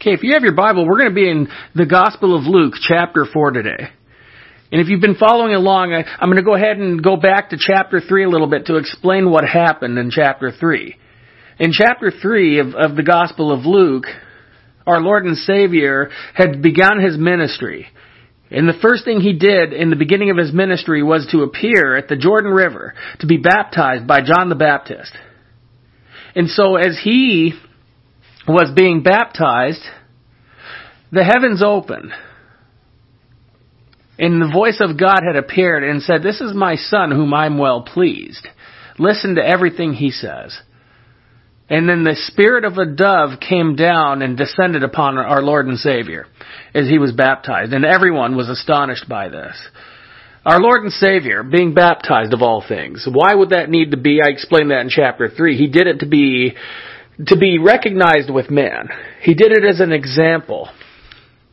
Okay, 0.00 0.14
if 0.14 0.22
you 0.22 0.32
have 0.32 0.44
your 0.44 0.54
Bible, 0.54 0.86
we're 0.86 0.96
going 0.96 1.10
to 1.10 1.14
be 1.14 1.28
in 1.28 1.46
the 1.74 1.84
Gospel 1.84 2.34
of 2.34 2.44
Luke, 2.44 2.72
chapter 2.80 3.26
4 3.30 3.50
today. 3.50 3.90
And 4.72 4.80
if 4.80 4.88
you've 4.88 5.02
been 5.02 5.14
following 5.14 5.52
along, 5.52 5.92
I, 5.92 5.98
am 5.98 6.30
going 6.30 6.38
to 6.38 6.42
go 6.42 6.54
ahead 6.54 6.78
and 6.78 7.04
go 7.04 7.18
back 7.18 7.50
to 7.50 7.58
chapter 7.60 8.00
3 8.00 8.24
a 8.24 8.28
little 8.30 8.46
bit 8.46 8.64
to 8.66 8.76
explain 8.76 9.30
what 9.30 9.44
happened 9.44 9.98
in 9.98 10.10
chapter 10.10 10.52
3. 10.58 10.96
In 11.58 11.72
chapter 11.72 12.10
3 12.10 12.60
of, 12.60 12.74
of 12.74 12.96
the 12.96 13.02
Gospel 13.02 13.52
of 13.52 13.66
Luke, 13.66 14.06
our 14.86 15.02
Lord 15.02 15.26
and 15.26 15.36
Savior 15.36 16.08
had 16.32 16.62
begun 16.62 16.98
his 16.98 17.18
ministry. 17.18 17.86
And 18.50 18.66
the 18.66 18.80
first 18.80 19.04
thing 19.04 19.20
he 19.20 19.34
did 19.34 19.74
in 19.74 19.90
the 19.90 19.96
beginning 19.96 20.30
of 20.30 20.38
his 20.38 20.54
ministry 20.54 21.02
was 21.02 21.28
to 21.32 21.42
appear 21.42 21.94
at 21.94 22.08
the 22.08 22.16
Jordan 22.16 22.52
River 22.52 22.94
to 23.18 23.26
be 23.26 23.36
baptized 23.36 24.06
by 24.06 24.22
John 24.22 24.48
the 24.48 24.54
Baptist. 24.54 25.12
And 26.34 26.48
so 26.48 26.76
as 26.76 26.98
he 27.04 27.52
was 28.46 28.72
being 28.74 29.02
baptized, 29.02 29.82
the 31.12 31.24
heavens 31.24 31.62
opened. 31.62 32.12
And 34.18 34.40
the 34.40 34.52
voice 34.52 34.80
of 34.80 34.98
God 34.98 35.20
had 35.26 35.36
appeared 35.36 35.82
and 35.82 36.02
said, 36.02 36.22
This 36.22 36.40
is 36.40 36.54
my 36.54 36.76
son 36.76 37.10
whom 37.10 37.32
I'm 37.32 37.58
well 37.58 37.82
pleased. 37.82 38.46
Listen 38.98 39.36
to 39.36 39.46
everything 39.46 39.94
he 39.94 40.10
says. 40.10 40.58
And 41.70 41.88
then 41.88 42.02
the 42.02 42.16
spirit 42.16 42.64
of 42.64 42.76
a 42.76 42.84
dove 42.84 43.40
came 43.40 43.76
down 43.76 44.22
and 44.22 44.36
descended 44.36 44.82
upon 44.82 45.16
our 45.16 45.40
Lord 45.40 45.66
and 45.66 45.78
Savior 45.78 46.26
as 46.74 46.88
he 46.88 46.98
was 46.98 47.12
baptized. 47.12 47.72
And 47.72 47.84
everyone 47.84 48.36
was 48.36 48.48
astonished 48.48 49.08
by 49.08 49.28
this. 49.28 49.56
Our 50.44 50.60
Lord 50.60 50.82
and 50.82 50.92
Savior 50.92 51.42
being 51.42 51.72
baptized 51.72 52.34
of 52.34 52.42
all 52.42 52.64
things. 52.66 53.06
Why 53.10 53.34
would 53.34 53.50
that 53.50 53.70
need 53.70 53.92
to 53.92 53.96
be? 53.96 54.20
I 54.22 54.30
explained 54.30 54.70
that 54.70 54.80
in 54.80 54.88
chapter 54.90 55.28
3. 55.28 55.56
He 55.56 55.68
did 55.68 55.86
it 55.86 56.00
to 56.00 56.06
be 56.06 56.56
to 57.26 57.36
be 57.36 57.58
recognized 57.58 58.30
with 58.30 58.50
man. 58.50 58.88
He 59.22 59.34
did 59.34 59.52
it 59.52 59.64
as 59.64 59.80
an 59.80 59.92
example. 59.92 60.68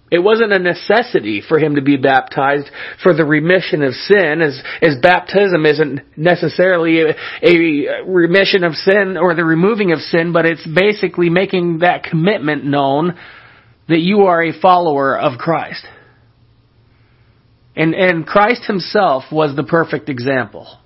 It 0.10 0.20
wasn't 0.20 0.54
a 0.54 0.60
necessity 0.60 1.44
for 1.46 1.60
him 1.60 1.76
to 1.76 1.82
be 1.82 1.98
baptized 1.98 2.70
for 3.04 3.14
the 3.14 3.26
remission 3.26 3.84
of 3.84 3.94
sin, 3.94 4.42
as, 4.42 4.62
as 4.82 4.96
baptism 5.02 5.66
isn't 5.66 6.00
necessarily 6.16 7.02
a, 7.02 7.16
a 7.44 8.06
remission 8.06 8.64
of 8.64 8.74
sin 8.76 9.18
or 9.20 9.36
the 9.36 9.44
removing 9.44 9.92
of 9.92 10.00
sin, 10.00 10.32
but 10.32 10.46
it's 10.46 10.66
basically 10.66 11.30
making 11.30 11.80
that 11.80 12.04
commitment 12.04 12.64
known 12.64 13.18
that 13.90 14.00
you 14.00 14.22
are 14.22 14.42
a 14.42 14.58
follower 14.58 15.18
of 15.18 15.38
Christ. 15.38 15.86
And, 17.76 17.94
and 17.94 18.26
Christ 18.26 18.64
himself 18.66 19.26
was 19.32 19.56
the 19.56 19.64
perfect 19.64 20.08
example. 20.08 20.80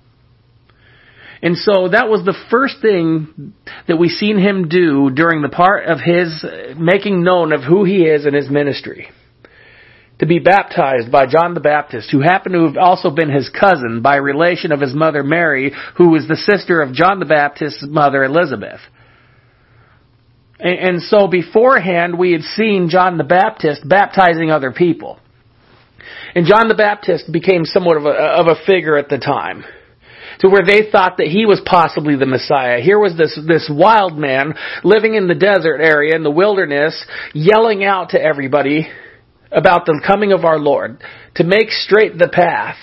And 1.42 1.56
so 1.56 1.88
that 1.88 2.08
was 2.08 2.24
the 2.24 2.38
first 2.50 2.76
thing 2.80 3.52
that 3.88 3.96
we 3.96 4.08
seen 4.08 4.38
him 4.38 4.68
do 4.68 5.10
during 5.10 5.42
the 5.42 5.48
part 5.48 5.86
of 5.86 5.98
his 5.98 6.44
uh, 6.44 6.74
making 6.78 7.24
known 7.24 7.52
of 7.52 7.62
who 7.64 7.84
he 7.84 8.04
is 8.04 8.26
in 8.26 8.32
his 8.32 8.48
ministry. 8.48 9.08
To 10.20 10.26
be 10.26 10.38
baptized 10.38 11.10
by 11.10 11.26
John 11.26 11.54
the 11.54 11.60
Baptist, 11.60 12.12
who 12.12 12.20
happened 12.20 12.54
to 12.54 12.66
have 12.66 12.76
also 12.76 13.10
been 13.10 13.28
his 13.28 13.48
cousin 13.50 14.02
by 14.02 14.16
relation 14.16 14.70
of 14.70 14.80
his 14.80 14.94
mother 14.94 15.24
Mary, 15.24 15.72
who 15.98 16.10
was 16.10 16.28
the 16.28 16.36
sister 16.36 16.80
of 16.80 16.94
John 16.94 17.18
the 17.18 17.26
Baptist's 17.26 17.84
mother 17.88 18.22
Elizabeth. 18.22 18.80
And, 20.60 21.02
so 21.02 21.26
beforehand 21.26 22.16
we 22.16 22.30
had 22.30 22.42
seen 22.42 22.88
John 22.88 23.18
the 23.18 23.24
Baptist 23.24 23.88
baptizing 23.88 24.52
other 24.52 24.70
people. 24.70 25.18
And 26.36 26.46
John 26.46 26.68
the 26.68 26.76
Baptist 26.76 27.32
became 27.32 27.64
somewhat 27.64 27.96
of 27.96 28.04
a, 28.04 28.10
of 28.10 28.46
a 28.46 28.64
figure 28.64 28.96
at 28.96 29.08
the 29.08 29.18
time 29.18 29.64
to 30.42 30.48
where 30.48 30.66
they 30.66 30.90
thought 30.90 31.16
that 31.16 31.28
he 31.28 31.46
was 31.46 31.62
possibly 31.64 32.16
the 32.16 32.26
Messiah. 32.26 32.80
Here 32.80 32.98
was 32.98 33.16
this, 33.16 33.38
this 33.46 33.70
wild 33.72 34.18
man 34.18 34.54
living 34.84 35.14
in 35.14 35.28
the 35.28 35.36
desert 35.36 35.80
area, 35.80 36.14
in 36.16 36.24
the 36.24 36.30
wilderness, 36.30 37.06
yelling 37.32 37.84
out 37.84 38.10
to 38.10 38.20
everybody 38.20 38.88
about 39.52 39.86
the 39.86 40.02
coming 40.04 40.32
of 40.32 40.44
our 40.44 40.58
Lord, 40.58 41.02
to 41.36 41.44
make 41.44 41.70
straight 41.70 42.18
the 42.18 42.28
path. 42.28 42.76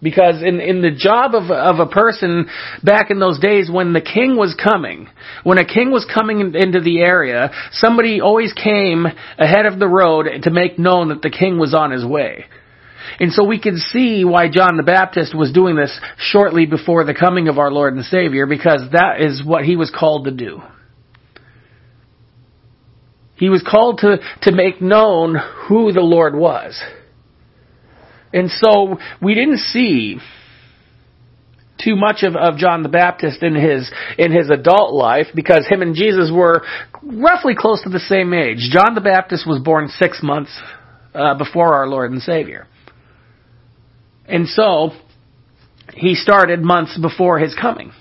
Because 0.00 0.42
in, 0.42 0.60
in 0.60 0.82
the 0.82 0.90
job 0.90 1.34
of, 1.34 1.50
of 1.50 1.80
a 1.80 1.90
person 1.90 2.46
back 2.84 3.10
in 3.10 3.18
those 3.18 3.40
days 3.40 3.68
when 3.72 3.92
the 3.92 4.02
king 4.02 4.36
was 4.36 4.54
coming, 4.62 5.08
when 5.42 5.58
a 5.58 5.64
king 5.64 5.90
was 5.90 6.06
coming 6.14 6.54
into 6.54 6.80
the 6.80 7.00
area, 7.00 7.50
somebody 7.72 8.20
always 8.20 8.52
came 8.52 9.06
ahead 9.38 9.66
of 9.66 9.80
the 9.80 9.88
road 9.88 10.26
to 10.42 10.50
make 10.50 10.78
known 10.78 11.08
that 11.08 11.22
the 11.22 11.30
king 11.30 11.58
was 11.58 11.74
on 11.74 11.90
his 11.90 12.04
way. 12.04 12.44
And 13.20 13.32
so 13.32 13.44
we 13.44 13.60
can 13.60 13.78
see 13.78 14.24
why 14.24 14.48
John 14.48 14.76
the 14.76 14.82
Baptist 14.82 15.34
was 15.34 15.52
doing 15.52 15.76
this 15.76 15.98
shortly 16.18 16.66
before 16.66 17.04
the 17.04 17.14
coming 17.14 17.48
of 17.48 17.58
our 17.58 17.70
Lord 17.70 17.94
and 17.94 18.04
Savior, 18.04 18.46
because 18.46 18.82
that 18.92 19.20
is 19.20 19.42
what 19.44 19.64
he 19.64 19.76
was 19.76 19.90
called 19.90 20.24
to 20.24 20.30
do. 20.30 20.60
He 23.36 23.50
was 23.50 23.62
called 23.68 23.98
to, 23.98 24.18
to 24.42 24.52
make 24.52 24.80
known 24.80 25.36
who 25.68 25.92
the 25.92 26.00
Lord 26.00 26.34
was. 26.34 26.80
And 28.32 28.50
so 28.50 28.96
we 29.22 29.34
didn't 29.34 29.58
see 29.58 30.18
too 31.82 31.96
much 31.96 32.22
of, 32.22 32.34
of 32.34 32.56
John 32.58 32.82
the 32.82 32.88
Baptist 32.88 33.42
in 33.42 33.54
his 33.54 33.90
in 34.18 34.32
his 34.32 34.50
adult 34.50 34.94
life 34.94 35.26
because 35.34 35.66
him 35.68 35.82
and 35.82 35.94
Jesus 35.94 36.30
were 36.32 36.62
roughly 37.02 37.54
close 37.56 37.82
to 37.82 37.90
the 37.90 38.00
same 38.00 38.32
age. 38.32 38.70
John 38.72 38.94
the 38.94 39.00
Baptist 39.00 39.46
was 39.46 39.60
born 39.62 39.88
six 39.88 40.20
months 40.22 40.58
uh, 41.14 41.36
before 41.36 41.74
our 41.74 41.86
Lord 41.86 42.12
and 42.12 42.22
Savior. 42.22 42.66
And 44.28 44.48
so, 44.48 44.90
he 45.94 46.14
started 46.14 46.62
months 46.62 46.98
before 46.98 47.38
his 47.38 47.54
coming. 47.54 47.92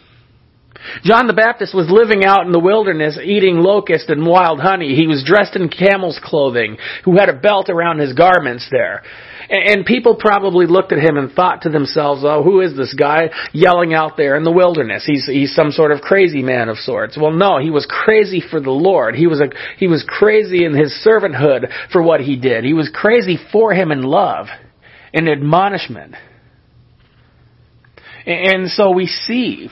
John 1.03 1.27
the 1.27 1.33
Baptist 1.33 1.73
was 1.73 1.89
living 1.89 2.25
out 2.25 2.45
in 2.45 2.51
the 2.51 2.59
wilderness 2.59 3.17
eating 3.21 3.57
locust 3.57 4.09
and 4.09 4.25
wild 4.25 4.59
honey. 4.59 4.95
He 4.95 5.07
was 5.07 5.23
dressed 5.25 5.55
in 5.55 5.69
camel's 5.69 6.19
clothing, 6.23 6.77
who 7.03 7.17
had 7.17 7.29
a 7.29 7.33
belt 7.33 7.69
around 7.69 7.99
his 7.99 8.13
garments 8.13 8.67
there. 8.69 9.03
And 9.49 9.85
people 9.85 10.15
probably 10.15 10.65
looked 10.65 10.91
at 10.91 10.97
him 10.97 11.17
and 11.17 11.31
thought 11.31 11.61
to 11.63 11.69
themselves, 11.69 12.23
oh, 12.25 12.41
who 12.43 12.61
is 12.61 12.75
this 12.75 12.95
guy 12.95 13.29
yelling 13.53 13.93
out 13.93 14.17
there 14.17 14.35
in 14.35 14.43
the 14.43 14.51
wilderness? 14.51 15.05
He's, 15.05 15.25
he's 15.27 15.53
some 15.53 15.69
sort 15.69 15.91
of 15.91 16.01
crazy 16.01 16.41
man 16.41 16.67
of 16.67 16.77
sorts. 16.77 17.15
Well, 17.15 17.31
no, 17.31 17.59
he 17.59 17.69
was 17.69 17.87
crazy 17.87 18.41
for 18.41 18.59
the 18.59 18.71
Lord. 18.71 19.15
He 19.15 19.27
was 19.27 19.41
a, 19.41 19.49
he 19.77 19.87
was 19.87 20.03
crazy 20.07 20.65
in 20.65 20.75
his 20.75 20.99
servanthood 21.05 21.71
for 21.91 22.01
what 22.01 22.21
he 22.21 22.37
did. 22.37 22.63
He 22.63 22.73
was 22.73 22.89
crazy 22.93 23.37
for 23.51 23.71
him 23.71 23.91
in 23.91 24.01
love 24.01 24.47
an 25.15 25.29
admonishment. 25.29 26.13
And 28.25 28.69
so 28.69 28.91
we 28.91 29.07
see, 29.07 29.69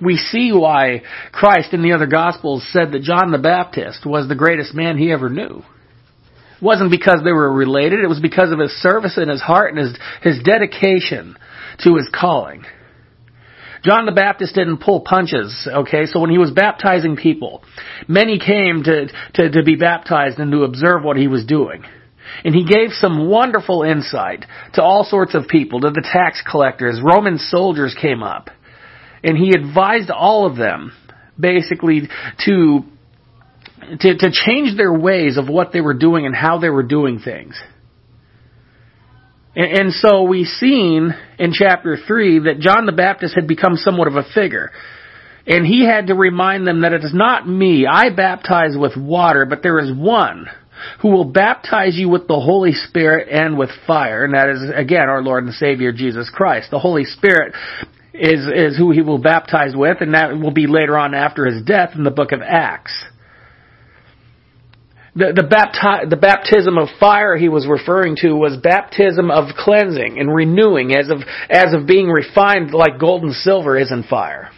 we 0.00 0.16
see 0.16 0.52
why 0.52 1.02
Christ 1.32 1.72
in 1.72 1.82
the 1.82 1.92
other 1.92 2.06
Gospels 2.06 2.66
said 2.70 2.92
that 2.92 3.02
John 3.02 3.32
the 3.32 3.38
Baptist 3.38 4.04
was 4.04 4.28
the 4.28 4.34
greatest 4.34 4.74
man 4.74 4.98
he 4.98 5.10
ever 5.10 5.30
knew. 5.30 5.62
It 6.56 6.62
wasn't 6.62 6.90
because 6.90 7.20
they 7.24 7.32
were 7.32 7.50
related, 7.50 8.00
it 8.00 8.08
was 8.08 8.20
because 8.20 8.52
of 8.52 8.58
his 8.58 8.72
service 8.82 9.16
and 9.16 9.30
his 9.30 9.40
heart 9.40 9.74
and 9.74 9.78
his, 9.78 9.98
his 10.22 10.42
dedication 10.44 11.36
to 11.84 11.96
his 11.96 12.08
calling. 12.14 12.64
John 13.82 14.04
the 14.04 14.12
Baptist 14.12 14.54
didn't 14.54 14.82
pull 14.82 15.00
punches, 15.00 15.66
okay? 15.66 16.04
So 16.04 16.20
when 16.20 16.28
he 16.28 16.36
was 16.36 16.50
baptizing 16.50 17.16
people, 17.16 17.62
many 18.06 18.38
came 18.38 18.82
to, 18.82 19.06
to, 19.34 19.50
to 19.50 19.62
be 19.62 19.76
baptized 19.76 20.38
and 20.38 20.52
to 20.52 20.64
observe 20.64 21.02
what 21.02 21.16
he 21.16 21.28
was 21.28 21.46
doing. 21.46 21.84
And 22.44 22.54
he 22.54 22.64
gave 22.64 22.90
some 22.92 23.28
wonderful 23.28 23.82
insight 23.82 24.44
to 24.74 24.82
all 24.82 25.04
sorts 25.04 25.34
of 25.34 25.48
people, 25.48 25.80
to 25.80 25.90
the 25.90 26.06
tax 26.12 26.42
collectors. 26.48 27.00
Roman 27.02 27.38
soldiers 27.38 27.94
came 28.00 28.22
up. 28.22 28.50
And 29.22 29.36
he 29.36 29.52
advised 29.54 30.10
all 30.10 30.46
of 30.46 30.56
them, 30.56 30.92
basically, 31.38 32.08
to, 32.46 32.80
to, 34.00 34.16
to 34.16 34.30
change 34.32 34.76
their 34.76 34.92
ways 34.92 35.36
of 35.36 35.48
what 35.48 35.72
they 35.72 35.80
were 35.80 35.94
doing 35.94 36.24
and 36.24 36.34
how 36.34 36.58
they 36.58 36.70
were 36.70 36.82
doing 36.82 37.18
things. 37.18 37.60
And, 39.54 39.78
and 39.78 39.92
so 39.92 40.22
we've 40.22 40.46
seen 40.46 41.14
in 41.38 41.52
chapter 41.52 41.98
3 42.06 42.40
that 42.40 42.60
John 42.60 42.86
the 42.86 42.92
Baptist 42.92 43.34
had 43.34 43.46
become 43.46 43.76
somewhat 43.76 44.08
of 44.08 44.14
a 44.14 44.24
figure. 44.34 44.70
And 45.46 45.66
he 45.66 45.84
had 45.84 46.08
to 46.08 46.14
remind 46.14 46.66
them 46.66 46.82
that 46.82 46.92
it 46.92 47.04
is 47.04 47.14
not 47.14 47.48
me. 47.48 47.86
I 47.86 48.10
baptize 48.10 48.76
with 48.76 48.96
water, 48.96 49.46
but 49.46 49.62
there 49.62 49.78
is 49.78 49.90
one 49.92 50.46
who 51.02 51.08
will 51.08 51.24
baptize 51.24 51.96
you 51.96 52.08
with 52.08 52.26
the 52.28 52.40
Holy 52.40 52.72
Spirit 52.72 53.28
and 53.28 53.58
with 53.58 53.70
fire. 53.86 54.24
And 54.24 54.34
that 54.34 54.48
is, 54.48 54.70
again, 54.74 55.08
our 55.08 55.22
Lord 55.22 55.44
and 55.44 55.54
Savior 55.54 55.92
Jesus 55.92 56.30
Christ. 56.32 56.70
The 56.70 56.78
Holy 56.78 57.04
Spirit 57.04 57.54
is, 58.14 58.46
is 58.46 58.76
who 58.76 58.90
he 58.90 59.02
will 59.02 59.18
baptize 59.18 59.74
with, 59.74 59.98
and 60.00 60.14
that 60.14 60.38
will 60.38 60.52
be 60.52 60.66
later 60.66 60.98
on 60.98 61.14
after 61.14 61.46
his 61.46 61.62
death 61.64 61.90
in 61.94 62.04
the 62.04 62.10
book 62.10 62.32
of 62.32 62.40
Acts. 62.42 62.92
The, 65.14 65.32
the, 65.34 65.42
bapti- 65.42 66.08
the 66.08 66.16
baptism 66.16 66.78
of 66.78 66.88
fire 67.00 67.36
he 67.36 67.48
was 67.48 67.66
referring 67.66 68.16
to 68.20 68.32
was 68.32 68.56
baptism 68.62 69.30
of 69.30 69.56
cleansing 69.56 70.20
and 70.20 70.32
renewing 70.32 70.94
as 70.94 71.10
of, 71.10 71.18
as 71.48 71.74
of 71.74 71.86
being 71.86 72.08
refined 72.08 72.72
like 72.72 73.00
gold 73.00 73.24
and 73.24 73.34
silver 73.34 73.76
is 73.76 73.90
in 73.90 74.04
fire. 74.04 74.50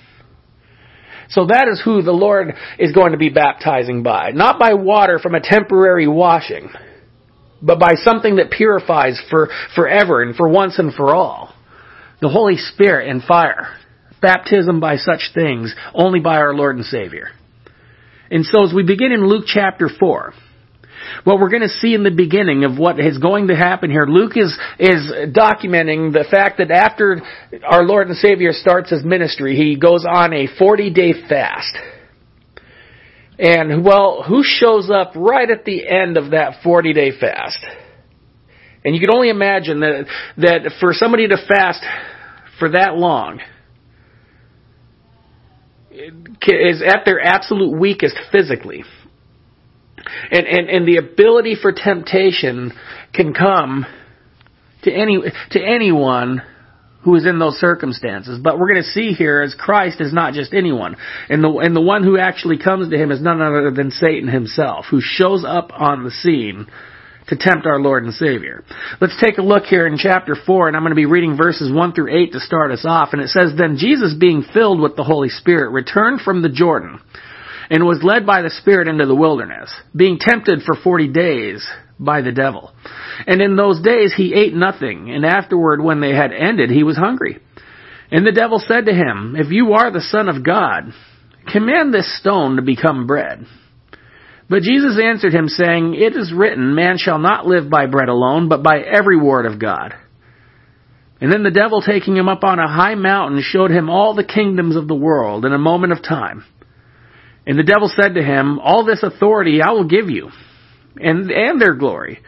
So 1.32 1.46
that 1.46 1.66
is 1.70 1.80
who 1.82 2.02
the 2.02 2.12
Lord 2.12 2.54
is 2.78 2.92
going 2.92 3.12
to 3.12 3.18
be 3.18 3.30
baptizing 3.30 4.02
by. 4.02 4.32
Not 4.32 4.58
by 4.58 4.74
water 4.74 5.18
from 5.18 5.34
a 5.34 5.40
temporary 5.40 6.06
washing, 6.06 6.68
but 7.62 7.78
by 7.78 7.94
something 7.94 8.36
that 8.36 8.50
purifies 8.50 9.20
for 9.30 9.48
forever 9.74 10.22
and 10.22 10.36
for 10.36 10.48
once 10.48 10.78
and 10.78 10.92
for 10.92 11.14
all. 11.14 11.54
The 12.20 12.28
Holy 12.28 12.56
Spirit 12.56 13.08
and 13.08 13.22
fire. 13.22 13.78
Baptism 14.20 14.78
by 14.78 14.96
such 14.96 15.30
things 15.34 15.74
only 15.94 16.20
by 16.20 16.36
our 16.36 16.54
Lord 16.54 16.76
and 16.76 16.84
Savior. 16.84 17.28
And 18.30 18.44
so 18.44 18.64
as 18.64 18.72
we 18.74 18.82
begin 18.82 19.10
in 19.10 19.26
Luke 19.26 19.44
chapter 19.46 19.88
4, 19.88 20.34
what 21.24 21.38
we're 21.38 21.50
going 21.50 21.62
to 21.62 21.68
see 21.68 21.94
in 21.94 22.02
the 22.02 22.10
beginning 22.10 22.64
of 22.64 22.78
what 22.78 22.98
is 22.98 23.18
going 23.18 23.48
to 23.48 23.56
happen 23.56 23.90
here, 23.90 24.06
Luke 24.06 24.36
is, 24.36 24.56
is 24.78 25.12
documenting 25.34 26.12
the 26.12 26.24
fact 26.30 26.58
that 26.58 26.70
after 26.70 27.20
our 27.64 27.84
Lord 27.84 28.08
and 28.08 28.16
Savior 28.16 28.52
starts 28.52 28.90
his 28.90 29.04
ministry, 29.04 29.56
he 29.56 29.76
goes 29.76 30.04
on 30.08 30.32
a 30.32 30.46
40 30.58 30.90
day 30.90 31.12
fast. 31.28 31.76
And 33.38 33.84
well, 33.84 34.22
who 34.26 34.42
shows 34.44 34.90
up 34.90 35.12
right 35.16 35.50
at 35.50 35.64
the 35.64 35.86
end 35.88 36.16
of 36.16 36.30
that 36.32 36.62
40 36.62 36.92
day 36.92 37.10
fast? 37.18 37.58
And 38.84 38.94
you 38.94 39.00
can 39.00 39.10
only 39.14 39.30
imagine 39.30 39.80
that, 39.80 40.06
that 40.38 40.72
for 40.80 40.92
somebody 40.92 41.28
to 41.28 41.36
fast 41.48 41.82
for 42.58 42.70
that 42.70 42.96
long 42.96 43.40
is 45.92 46.82
at 46.82 47.04
their 47.04 47.20
absolute 47.20 47.78
weakest 47.78 48.16
physically. 48.30 48.84
And, 50.30 50.46
and, 50.46 50.68
and 50.68 50.88
the 50.88 50.96
ability 50.96 51.56
for 51.60 51.72
temptation 51.72 52.72
can 53.12 53.34
come 53.34 53.86
to 54.84 54.92
any, 54.92 55.20
to 55.50 55.60
anyone 55.62 56.42
who 57.02 57.16
is 57.16 57.26
in 57.26 57.38
those 57.38 57.56
circumstances. 57.56 58.38
But 58.42 58.58
we're 58.58 58.70
going 58.70 58.82
to 58.82 58.88
see 58.88 59.12
here 59.12 59.42
as 59.42 59.54
Christ 59.54 60.00
is 60.00 60.12
not 60.12 60.34
just 60.34 60.54
anyone. 60.54 60.96
And 61.28 61.42
the, 61.42 61.50
and 61.58 61.74
the 61.74 61.80
one 61.80 62.04
who 62.04 62.16
actually 62.16 62.58
comes 62.58 62.90
to 62.90 62.96
him 62.96 63.10
is 63.10 63.20
none 63.20 63.40
other 63.40 63.70
than 63.70 63.90
Satan 63.90 64.28
himself, 64.28 64.86
who 64.90 65.00
shows 65.00 65.44
up 65.46 65.70
on 65.72 66.04
the 66.04 66.10
scene 66.10 66.66
to 67.28 67.36
tempt 67.36 67.66
our 67.66 67.80
Lord 67.80 68.04
and 68.04 68.14
Savior. 68.14 68.64
Let's 69.00 69.20
take 69.20 69.38
a 69.38 69.42
look 69.42 69.64
here 69.64 69.86
in 69.86 69.96
chapter 69.96 70.36
4, 70.46 70.68
and 70.68 70.76
I'm 70.76 70.82
going 70.82 70.90
to 70.90 70.96
be 70.96 71.06
reading 71.06 71.36
verses 71.36 71.72
1 71.72 71.92
through 71.92 72.14
8 72.14 72.32
to 72.32 72.40
start 72.40 72.70
us 72.70 72.84
off. 72.86 73.10
And 73.12 73.22
it 73.22 73.28
says, 73.28 73.52
Then 73.56 73.76
Jesus, 73.78 74.14
being 74.18 74.44
filled 74.52 74.80
with 74.80 74.96
the 74.96 75.04
Holy 75.04 75.28
Spirit, 75.28 75.70
returned 75.70 76.20
from 76.20 76.42
the 76.42 76.48
Jordan, 76.48 77.00
and 77.70 77.84
was 77.84 78.02
led 78.02 78.26
by 78.26 78.42
the 78.42 78.50
Spirit 78.50 78.88
into 78.88 79.06
the 79.06 79.14
wilderness, 79.14 79.72
being 79.94 80.18
tempted 80.18 80.62
for 80.62 80.74
forty 80.82 81.08
days 81.08 81.66
by 81.98 82.20
the 82.22 82.32
devil. 82.32 82.72
And 83.26 83.40
in 83.40 83.56
those 83.56 83.80
days 83.80 84.12
he 84.16 84.34
ate 84.34 84.54
nothing, 84.54 85.10
and 85.10 85.24
afterward, 85.24 85.82
when 85.82 86.00
they 86.00 86.14
had 86.14 86.32
ended, 86.32 86.70
he 86.70 86.82
was 86.82 86.96
hungry. 86.96 87.38
And 88.10 88.26
the 88.26 88.32
devil 88.32 88.58
said 88.58 88.86
to 88.86 88.92
him, 88.92 89.36
If 89.36 89.50
you 89.50 89.72
are 89.72 89.90
the 89.90 90.00
Son 90.00 90.28
of 90.28 90.44
God, 90.44 90.92
command 91.50 91.94
this 91.94 92.18
stone 92.18 92.56
to 92.56 92.62
become 92.62 93.06
bread. 93.06 93.46
But 94.50 94.62
Jesus 94.62 95.00
answered 95.02 95.32
him, 95.32 95.48
saying, 95.48 95.94
It 95.94 96.14
is 96.14 96.30
written, 96.30 96.74
Man 96.74 96.98
shall 96.98 97.18
not 97.18 97.46
live 97.46 97.70
by 97.70 97.86
bread 97.86 98.10
alone, 98.10 98.50
but 98.50 98.62
by 98.62 98.80
every 98.80 99.16
word 99.16 99.46
of 99.46 99.58
God. 99.58 99.94
And 101.22 101.32
then 101.32 101.42
the 101.42 101.50
devil, 101.50 101.80
taking 101.80 102.16
him 102.16 102.28
up 102.28 102.44
on 102.44 102.58
a 102.58 102.68
high 102.68 102.96
mountain, 102.96 103.40
showed 103.42 103.70
him 103.70 103.88
all 103.88 104.14
the 104.14 104.24
kingdoms 104.24 104.76
of 104.76 104.88
the 104.88 104.94
world 104.94 105.46
in 105.46 105.52
a 105.52 105.58
moment 105.58 105.92
of 105.92 106.02
time. 106.02 106.44
And 107.46 107.58
the 107.58 107.64
devil 107.64 107.88
said 107.88 108.14
to 108.14 108.22
him, 108.22 108.58
All 108.60 108.84
this 108.84 109.02
authority 109.02 109.60
I 109.62 109.72
will 109.72 109.88
give 109.88 110.08
you, 110.08 110.30
and, 110.96 111.30
and 111.30 111.60
their 111.60 111.74
glory. 111.74 112.20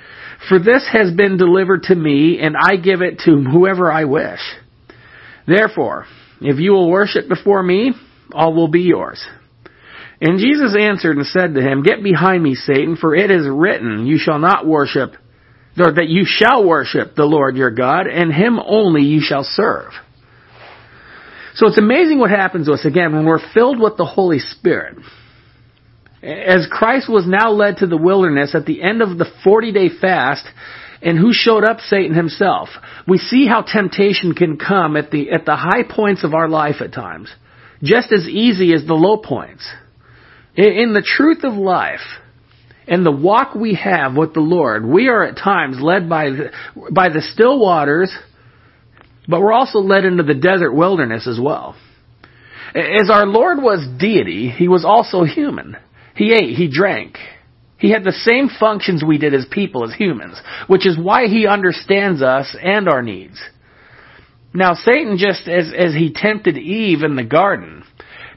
For 0.48 0.58
this 0.58 0.86
has 0.92 1.12
been 1.12 1.36
delivered 1.36 1.84
to 1.84 1.94
me, 1.94 2.38
and 2.40 2.56
I 2.56 2.76
give 2.76 3.00
it 3.00 3.20
to 3.24 3.42
whoever 3.42 3.90
I 3.90 4.04
wish. 4.04 4.40
Therefore, 5.46 6.06
if 6.40 6.58
you 6.58 6.72
will 6.72 6.90
worship 6.90 7.28
before 7.28 7.62
me, 7.62 7.92
all 8.32 8.54
will 8.54 8.68
be 8.68 8.82
yours. 8.82 9.24
And 10.20 10.38
Jesus 10.38 10.76
answered 10.78 11.16
and 11.16 11.26
said 11.26 11.54
to 11.54 11.62
him, 11.62 11.82
Get 11.82 12.02
behind 12.02 12.42
me, 12.42 12.54
Satan, 12.54 12.96
for 12.96 13.14
it 13.14 13.30
is 13.30 13.46
written, 13.48 14.06
You 14.06 14.18
shall 14.18 14.38
not 14.38 14.66
worship, 14.66 15.12
or 15.78 15.92
that 15.92 16.08
you 16.08 16.24
shall 16.26 16.66
worship 16.66 17.14
the 17.14 17.24
Lord 17.24 17.56
your 17.56 17.70
God, 17.70 18.06
and 18.06 18.32
him 18.32 18.58
only 18.58 19.02
you 19.02 19.20
shall 19.20 19.44
serve. 19.44 19.92
So 21.54 21.68
it's 21.68 21.78
amazing 21.78 22.18
what 22.18 22.30
happens 22.30 22.66
to 22.66 22.72
us 22.72 22.84
again 22.84 23.14
when 23.14 23.24
we're 23.24 23.52
filled 23.52 23.80
with 23.80 23.96
the 23.96 24.04
Holy 24.04 24.40
Spirit. 24.40 24.98
As 26.22 26.66
Christ 26.70 27.08
was 27.08 27.26
now 27.26 27.50
led 27.50 27.78
to 27.78 27.86
the 27.86 27.96
wilderness 27.96 28.54
at 28.54 28.66
the 28.66 28.82
end 28.82 29.02
of 29.02 29.18
the 29.18 29.26
40 29.44 29.72
day 29.72 29.88
fast, 30.00 30.44
and 31.02 31.18
who 31.18 31.32
showed 31.32 31.64
up? 31.64 31.80
Satan 31.80 32.14
himself. 32.14 32.70
We 33.06 33.18
see 33.18 33.46
how 33.46 33.62
temptation 33.62 34.34
can 34.34 34.56
come 34.56 34.96
at 34.96 35.10
the, 35.10 35.30
at 35.30 35.44
the 35.44 35.54
high 35.54 35.82
points 35.88 36.24
of 36.24 36.32
our 36.32 36.48
life 36.48 36.76
at 36.80 36.92
times. 36.92 37.30
Just 37.82 38.10
as 38.10 38.26
easy 38.26 38.72
as 38.72 38.86
the 38.86 38.94
low 38.94 39.18
points. 39.18 39.68
In 40.56 40.94
the 40.94 41.02
truth 41.02 41.44
of 41.44 41.54
life 41.54 42.00
and 42.88 43.04
the 43.04 43.12
walk 43.12 43.54
we 43.54 43.74
have 43.74 44.16
with 44.16 44.32
the 44.32 44.40
Lord, 44.40 44.86
we 44.86 45.08
are 45.08 45.22
at 45.24 45.36
times 45.36 45.78
led 45.80 46.08
by 46.08 46.30
the, 46.30 46.52
by 46.90 47.10
the 47.10 47.20
still 47.20 47.58
waters, 47.58 48.10
but 49.28 49.40
we're 49.40 49.52
also 49.52 49.78
led 49.78 50.04
into 50.04 50.22
the 50.22 50.34
desert 50.34 50.72
wilderness 50.72 51.26
as 51.26 51.38
well. 51.40 51.76
As 52.74 53.08
our 53.10 53.26
Lord 53.26 53.58
was 53.62 53.86
deity, 53.98 54.50
he 54.50 54.68
was 54.68 54.84
also 54.84 55.24
human. 55.24 55.76
He 56.16 56.32
ate, 56.32 56.56
he 56.56 56.68
drank. 56.68 57.18
He 57.78 57.90
had 57.90 58.04
the 58.04 58.12
same 58.12 58.48
functions 58.48 59.04
we 59.04 59.18
did 59.18 59.34
as 59.34 59.46
people, 59.50 59.84
as 59.84 59.94
humans, 59.94 60.40
which 60.66 60.86
is 60.86 60.98
why 60.98 61.26
he 61.26 61.46
understands 61.46 62.22
us 62.22 62.56
and 62.60 62.88
our 62.88 63.02
needs. 63.02 63.40
Now, 64.52 64.74
Satan, 64.74 65.18
just 65.18 65.48
as, 65.48 65.72
as 65.76 65.94
he 65.94 66.12
tempted 66.14 66.56
Eve 66.56 67.02
in 67.02 67.16
the 67.16 67.24
garden, 67.24 67.84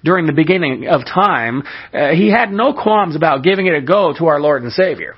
during 0.03 0.25
the 0.25 0.33
beginning 0.33 0.87
of 0.87 1.01
time, 1.05 1.63
uh, 1.93 2.09
he 2.09 2.31
had 2.31 2.51
no 2.51 2.73
qualms 2.73 3.15
about 3.15 3.43
giving 3.43 3.67
it 3.67 3.75
a 3.75 3.81
go 3.81 4.13
to 4.17 4.27
our 4.27 4.39
Lord 4.39 4.63
and 4.63 4.71
Savior. 4.71 5.15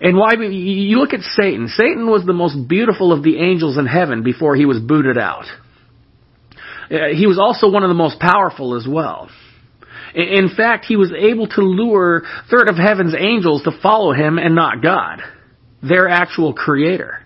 And 0.00 0.16
why, 0.16 0.34
you 0.34 0.98
look 0.98 1.12
at 1.12 1.20
Satan. 1.20 1.68
Satan 1.68 2.08
was 2.08 2.24
the 2.24 2.32
most 2.32 2.68
beautiful 2.68 3.12
of 3.12 3.22
the 3.24 3.38
angels 3.38 3.76
in 3.78 3.86
heaven 3.86 4.22
before 4.22 4.54
he 4.54 4.64
was 4.64 4.78
booted 4.78 5.18
out. 5.18 5.46
Uh, 6.90 7.08
he 7.14 7.26
was 7.26 7.38
also 7.38 7.70
one 7.70 7.82
of 7.82 7.88
the 7.88 7.94
most 7.94 8.20
powerful 8.20 8.76
as 8.76 8.86
well. 8.88 9.28
In 10.14 10.50
fact, 10.56 10.86
he 10.86 10.96
was 10.96 11.12
able 11.12 11.48
to 11.48 11.60
lure 11.60 12.22
third 12.50 12.68
of 12.68 12.76
heaven's 12.76 13.14
angels 13.18 13.64
to 13.64 13.72
follow 13.82 14.12
him 14.12 14.38
and 14.38 14.54
not 14.54 14.82
God, 14.82 15.20
their 15.82 16.08
actual 16.08 16.54
creator. 16.54 17.20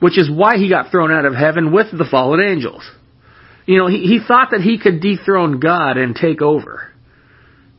Which 0.00 0.18
is 0.18 0.28
why 0.30 0.56
he 0.56 0.68
got 0.68 0.90
thrown 0.90 1.12
out 1.12 1.26
of 1.26 1.34
heaven 1.34 1.72
with 1.72 1.86
the 1.92 2.06
fallen 2.10 2.40
angels. 2.40 2.82
You 3.66 3.78
know, 3.78 3.86
he, 3.86 3.98
he 3.98 4.18
thought 4.26 4.48
that 4.50 4.62
he 4.62 4.78
could 4.78 5.00
dethrone 5.00 5.60
God 5.60 5.96
and 5.96 6.16
take 6.16 6.42
over. 6.42 6.90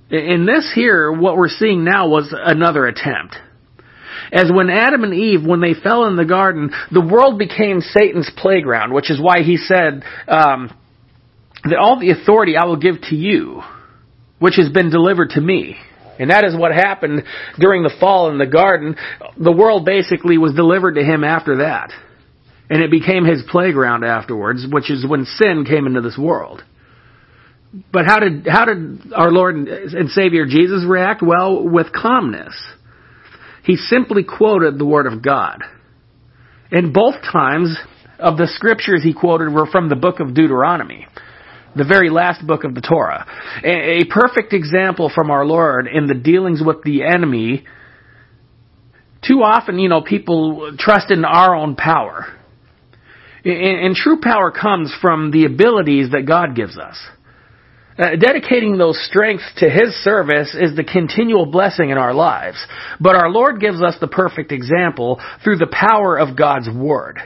In 0.09 0.45
this 0.45 0.71
here, 0.73 1.11
what 1.11 1.35
we're 1.35 1.49
seeing 1.49 1.83
now 1.83 2.07
was 2.07 2.33
another 2.33 2.85
attempt. 2.85 3.35
As 4.31 4.51
when 4.53 4.69
Adam 4.69 5.03
and 5.03 5.13
Eve, 5.13 5.45
when 5.45 5.61
they 5.61 5.73
fell 5.73 6.05
in 6.05 6.15
the 6.15 6.25
garden, 6.25 6.71
the 6.91 7.01
world 7.01 7.37
became 7.37 7.81
Satan's 7.81 8.31
playground, 8.37 8.93
which 8.93 9.09
is 9.11 9.21
why 9.21 9.43
he 9.43 9.57
said 9.57 10.03
um, 10.27 10.73
that 11.63 11.77
all 11.79 11.99
the 11.99 12.11
authority 12.11 12.55
I 12.57 12.65
will 12.65 12.77
give 12.77 13.01
to 13.09 13.15
you, 13.15 13.61
which 14.39 14.55
has 14.57 14.69
been 14.69 14.89
delivered 14.89 15.31
to 15.31 15.41
me. 15.41 15.77
And 16.19 16.29
that 16.29 16.45
is 16.45 16.55
what 16.55 16.71
happened 16.71 17.23
during 17.57 17.83
the 17.83 17.93
fall 17.99 18.29
in 18.29 18.37
the 18.37 18.45
garden. 18.45 18.95
The 19.37 19.51
world 19.51 19.85
basically 19.85 20.37
was 20.37 20.53
delivered 20.53 20.95
to 20.95 21.03
him 21.03 21.23
after 21.23 21.57
that. 21.57 21.91
And 22.69 22.81
it 22.81 22.91
became 22.91 23.25
his 23.25 23.43
playground 23.49 24.03
afterwards, 24.03 24.65
which 24.69 24.89
is 24.89 25.05
when 25.07 25.25
sin 25.25 25.65
came 25.67 25.87
into 25.87 26.01
this 26.01 26.17
world. 26.17 26.63
But 27.91 28.05
how 28.05 28.19
did, 28.19 28.47
how 28.47 28.65
did 28.65 29.11
our 29.13 29.31
Lord 29.31 29.55
and 29.55 30.09
Savior 30.11 30.45
Jesus 30.45 30.85
react? 30.87 31.23
Well, 31.23 31.67
with 31.67 31.87
calmness. 31.91 32.53
He 33.63 33.75
simply 33.75 34.23
quoted 34.23 34.77
the 34.77 34.85
Word 34.85 35.07
of 35.07 35.21
God. 35.21 35.63
And 36.71 36.93
both 36.93 37.15
times 37.31 37.77
of 38.19 38.37
the 38.37 38.47
scriptures 38.47 39.03
he 39.03 39.13
quoted 39.13 39.53
were 39.53 39.65
from 39.65 39.89
the 39.89 39.95
book 39.95 40.19
of 40.19 40.33
Deuteronomy, 40.33 41.07
the 41.75 41.85
very 41.85 42.09
last 42.09 42.45
book 42.45 42.63
of 42.63 42.75
the 42.75 42.81
Torah. 42.81 43.25
A 43.63 44.05
perfect 44.09 44.53
example 44.53 45.11
from 45.13 45.31
our 45.31 45.45
Lord 45.45 45.87
in 45.87 46.07
the 46.07 46.13
dealings 46.13 46.61
with 46.65 46.83
the 46.83 47.03
enemy. 47.03 47.65
Too 49.27 49.41
often, 49.43 49.79
you 49.79 49.89
know, 49.89 50.01
people 50.01 50.75
trust 50.77 51.11
in 51.11 51.23
our 51.25 51.55
own 51.55 51.75
power. 51.75 52.27
And, 53.45 53.93
true 53.95 54.19
power 54.21 54.51
comes 54.51 54.93
from 55.01 55.31
the 55.31 55.45
abilities 55.45 56.11
that 56.11 56.25
God 56.25 56.55
gives 56.55 56.77
us. 56.77 56.97
Uh, 57.97 58.15
dedicating 58.19 58.77
those 58.77 58.99
strengths 59.07 59.49
to 59.57 59.69
His 59.69 59.93
service 60.03 60.55
is 60.59 60.75
the 60.75 60.83
continual 60.83 61.45
blessing 61.45 61.91
in 61.91 61.97
our 61.97 62.13
lives. 62.13 62.57
But 62.99 63.15
our 63.15 63.29
Lord 63.29 63.59
gives 63.59 63.81
us 63.81 63.95
the 63.99 64.07
perfect 64.07 64.51
example 64.51 65.21
through 65.43 65.57
the 65.57 65.71
power 65.71 66.17
of 66.17 66.37
God's 66.37 66.69
Word. 66.69 67.19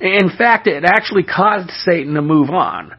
In 0.00 0.30
fact, 0.36 0.66
it 0.66 0.84
actually 0.84 1.24
caused 1.24 1.70
Satan 1.84 2.14
to 2.14 2.22
move 2.22 2.50
on 2.50 2.92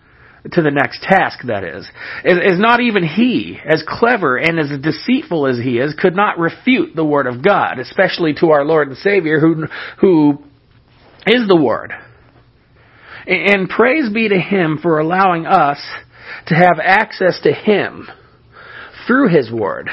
to 0.51 0.61
the 0.61 0.71
next 0.71 1.01
task, 1.01 1.39
that 1.47 1.63
is. 1.63 1.87
Is 2.23 2.59
not 2.59 2.81
even 2.81 3.03
he, 3.03 3.57
as 3.65 3.83
clever 3.87 4.37
and 4.37 4.59
as 4.59 4.69
deceitful 4.81 5.47
as 5.47 5.57
he 5.57 5.77
is, 5.77 5.95
could 5.97 6.15
not 6.15 6.37
refute 6.37 6.95
the 6.95 7.05
Word 7.05 7.27
of 7.27 7.43
God, 7.43 7.79
especially 7.79 8.33
to 8.35 8.51
our 8.51 8.65
Lord 8.65 8.89
and 8.89 8.97
Savior 8.97 9.39
who, 9.39 9.65
who 9.99 10.43
is 11.25 11.47
the 11.47 11.59
Word. 11.59 11.93
And 13.25 13.69
praise 13.69 14.09
be 14.13 14.27
to 14.29 14.37
Him 14.37 14.79
for 14.81 14.99
allowing 14.99 15.45
us 15.45 15.79
to 16.47 16.55
have 16.55 16.79
access 16.81 17.39
to 17.43 17.51
Him 17.51 18.07
through 19.07 19.29
His 19.29 19.51
Word. 19.51 19.89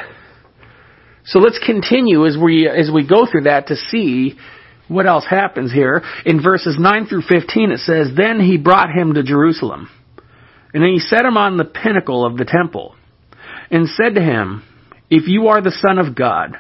So 1.24 1.38
let's 1.38 1.60
continue 1.64 2.26
as 2.26 2.36
we, 2.36 2.68
as 2.68 2.90
we 2.92 3.06
go 3.06 3.26
through 3.30 3.42
that 3.42 3.68
to 3.68 3.76
see 3.76 4.36
what 4.88 5.06
else 5.06 5.24
happens 5.28 5.72
here. 5.72 6.02
In 6.26 6.42
verses 6.42 6.76
9 6.78 7.06
through 7.06 7.22
15 7.22 7.70
it 7.70 7.78
says, 7.80 8.08
Then 8.16 8.40
he 8.40 8.58
brought 8.58 8.90
him 8.90 9.14
to 9.14 9.22
Jerusalem. 9.22 9.88
And 10.74 10.84
he 10.84 10.98
set 10.98 11.24
him 11.24 11.36
on 11.36 11.56
the 11.56 11.64
pinnacle 11.64 12.24
of 12.24 12.36
the 12.36 12.44
temple. 12.44 12.94
and 13.70 13.88
said 13.88 14.16
to 14.16 14.20
him, 14.20 14.64
If 15.08 15.28
you 15.28 15.48
are 15.48 15.62
the 15.62 15.70
Son 15.70 15.98
of 15.98 16.16
God, 16.16 16.56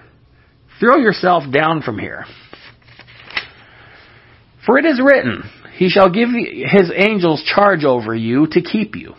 throw 0.78 0.96
yourself 0.96 1.44
down 1.52 1.82
from 1.82 1.98
here. 1.98 2.24
For 4.64 4.78
it 4.78 4.84
is 4.84 5.00
written, 5.02 5.42
He 5.76 5.88
shall 5.88 6.10
give 6.10 6.28
His 6.30 6.92
angels 6.94 7.42
charge 7.42 7.84
over 7.84 8.14
you 8.14 8.46
to 8.52 8.60
keep 8.60 8.94
you. 8.94 9.14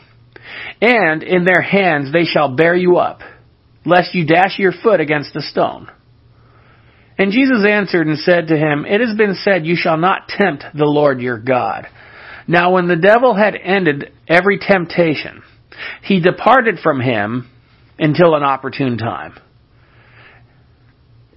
And 0.82 1.24
in 1.24 1.46
their 1.46 1.62
hands 1.62 2.12
they 2.12 2.24
shall 2.24 2.56
bear 2.56 2.76
you 2.76 2.98
up, 2.98 3.22
lest 3.86 4.14
you 4.14 4.26
dash 4.26 4.60
your 4.60 4.74
foot 4.84 5.00
against 5.00 5.36
a 5.36 5.42
stone. 5.42 5.90
And 7.18 7.32
Jesus 7.32 7.66
answered 7.68 8.08
and 8.08 8.18
said 8.18 8.48
to 8.48 8.58
him, 8.58 8.86
It 8.86 9.00
has 9.02 9.16
been 9.16 9.36
said, 9.36 9.66
You 9.66 9.76
shall 9.76 9.98
not 9.98 10.28
tempt 10.28 10.64
the 10.74 10.86
Lord 10.86 11.22
your 11.22 11.38
God. 11.38 11.88
Now 12.48 12.74
when 12.74 12.88
the 12.88 12.96
devil 12.96 13.36
had 13.36 13.56
ended 13.56 14.12
every 14.28 14.58
temptation, 14.60 15.44
he 16.04 16.20
departed 16.20 16.80
from 16.80 17.00
him 17.00 17.50
until 18.00 18.36
an 18.36 18.44
opportune 18.44 18.98
time. 18.98 19.38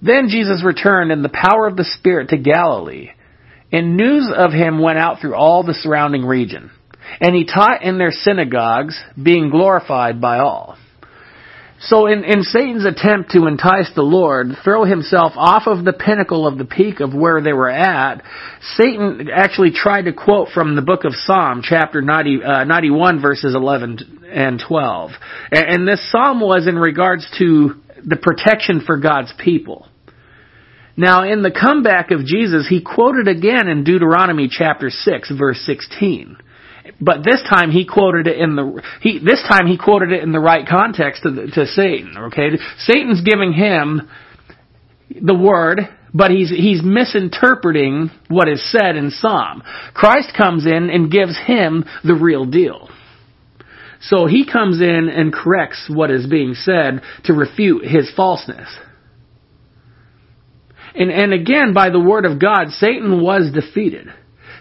Then 0.01 0.27
Jesus 0.29 0.63
returned 0.63 1.11
in 1.11 1.21
the 1.21 1.29
power 1.29 1.67
of 1.67 1.77
the 1.77 1.85
Spirit 1.85 2.29
to 2.29 2.37
Galilee, 2.37 3.09
and 3.71 3.97
news 3.97 4.31
of 4.35 4.51
him 4.51 4.79
went 4.79 4.99
out 4.99 5.19
through 5.19 5.35
all 5.35 5.63
the 5.63 5.73
surrounding 5.73 6.25
region. 6.25 6.71
And 7.19 7.35
he 7.35 7.45
taught 7.45 7.83
in 7.83 7.97
their 7.97 8.11
synagogues, 8.11 9.01
being 9.21 9.49
glorified 9.49 10.19
by 10.19 10.39
all. 10.39 10.77
So 11.81 12.07
in, 12.07 12.23
in 12.23 12.43
Satan's 12.43 12.85
attempt 12.85 13.31
to 13.31 13.47
entice 13.47 13.91
the 13.95 14.01
Lord, 14.01 14.47
throw 14.63 14.85
himself 14.85 15.33
off 15.35 15.63
of 15.67 15.83
the 15.83 15.93
pinnacle 15.93 16.47
of 16.47 16.57
the 16.57 16.65
peak 16.65 16.99
of 16.99 17.13
where 17.13 17.41
they 17.41 17.53
were 17.53 17.69
at, 17.69 18.23
Satan 18.75 19.29
actually 19.31 19.71
tried 19.71 20.03
to 20.03 20.13
quote 20.13 20.49
from 20.53 20.75
the 20.75 20.81
book 20.81 21.03
of 21.03 21.13
Psalm, 21.13 21.61
chapter 21.63 22.01
90, 22.01 22.43
uh, 22.43 22.63
91, 22.63 23.21
verses 23.21 23.53
11 23.53 24.23
and 24.31 24.61
12. 24.65 25.11
And, 25.51 25.65
and 25.65 25.87
this 25.87 26.11
psalm 26.11 26.39
was 26.39 26.65
in 26.67 26.75
regards 26.75 27.27
to 27.39 27.75
the 28.03 28.15
protection 28.15 28.81
for 28.85 28.97
God's 28.97 29.33
people. 29.37 29.87
Now, 30.97 31.23
in 31.23 31.41
the 31.41 31.51
comeback 31.51 32.11
of 32.11 32.25
Jesus, 32.25 32.67
he 32.69 32.81
quoted 32.81 33.27
again 33.27 33.67
in 33.67 33.83
Deuteronomy 33.83 34.47
chapter 34.49 34.89
6, 34.89 35.31
verse 35.37 35.59
16. 35.65 36.37
But 36.99 37.23
this 37.25 37.41
time 37.49 37.71
he 37.71 37.85
quoted 37.85 38.27
it 38.27 38.37
in 38.37 38.55
the 38.55 38.81
he 39.01 39.19
this 39.19 39.43
time 39.47 39.67
he 39.67 39.77
quoted 39.77 40.11
it 40.11 40.23
in 40.23 40.31
the 40.31 40.39
right 40.39 40.65
context 40.67 41.23
to, 41.23 41.47
to 41.47 41.65
Satan. 41.65 42.15
Okay, 42.27 42.57
Satan's 42.77 43.21
giving 43.21 43.51
him 43.51 44.09
the 45.21 45.35
word, 45.35 45.81
but 46.13 46.31
he's 46.31 46.49
he's 46.49 46.81
misinterpreting 46.83 48.11
what 48.29 48.47
is 48.47 48.71
said 48.71 48.95
in 48.95 49.11
Psalm. 49.11 49.61
Christ 49.93 50.31
comes 50.37 50.65
in 50.65 50.89
and 50.89 51.11
gives 51.11 51.37
him 51.37 51.83
the 52.03 52.15
real 52.15 52.45
deal. 52.45 52.89
So 54.01 54.27
he 54.27 54.45
comes 54.49 54.81
in 54.81 55.09
and 55.09 55.33
corrects 55.33 55.89
what 55.89 56.11
is 56.11 56.27
being 56.27 56.53
said 56.53 57.01
to 57.25 57.33
refute 57.33 57.85
his 57.85 58.11
falseness. 58.15 58.69
And, 60.93 61.11
and 61.11 61.33
again, 61.33 61.73
by 61.73 61.89
the 61.89 61.99
word 61.99 62.25
of 62.25 62.39
God, 62.39 62.69
Satan 62.69 63.21
was 63.21 63.51
defeated. 63.51 64.07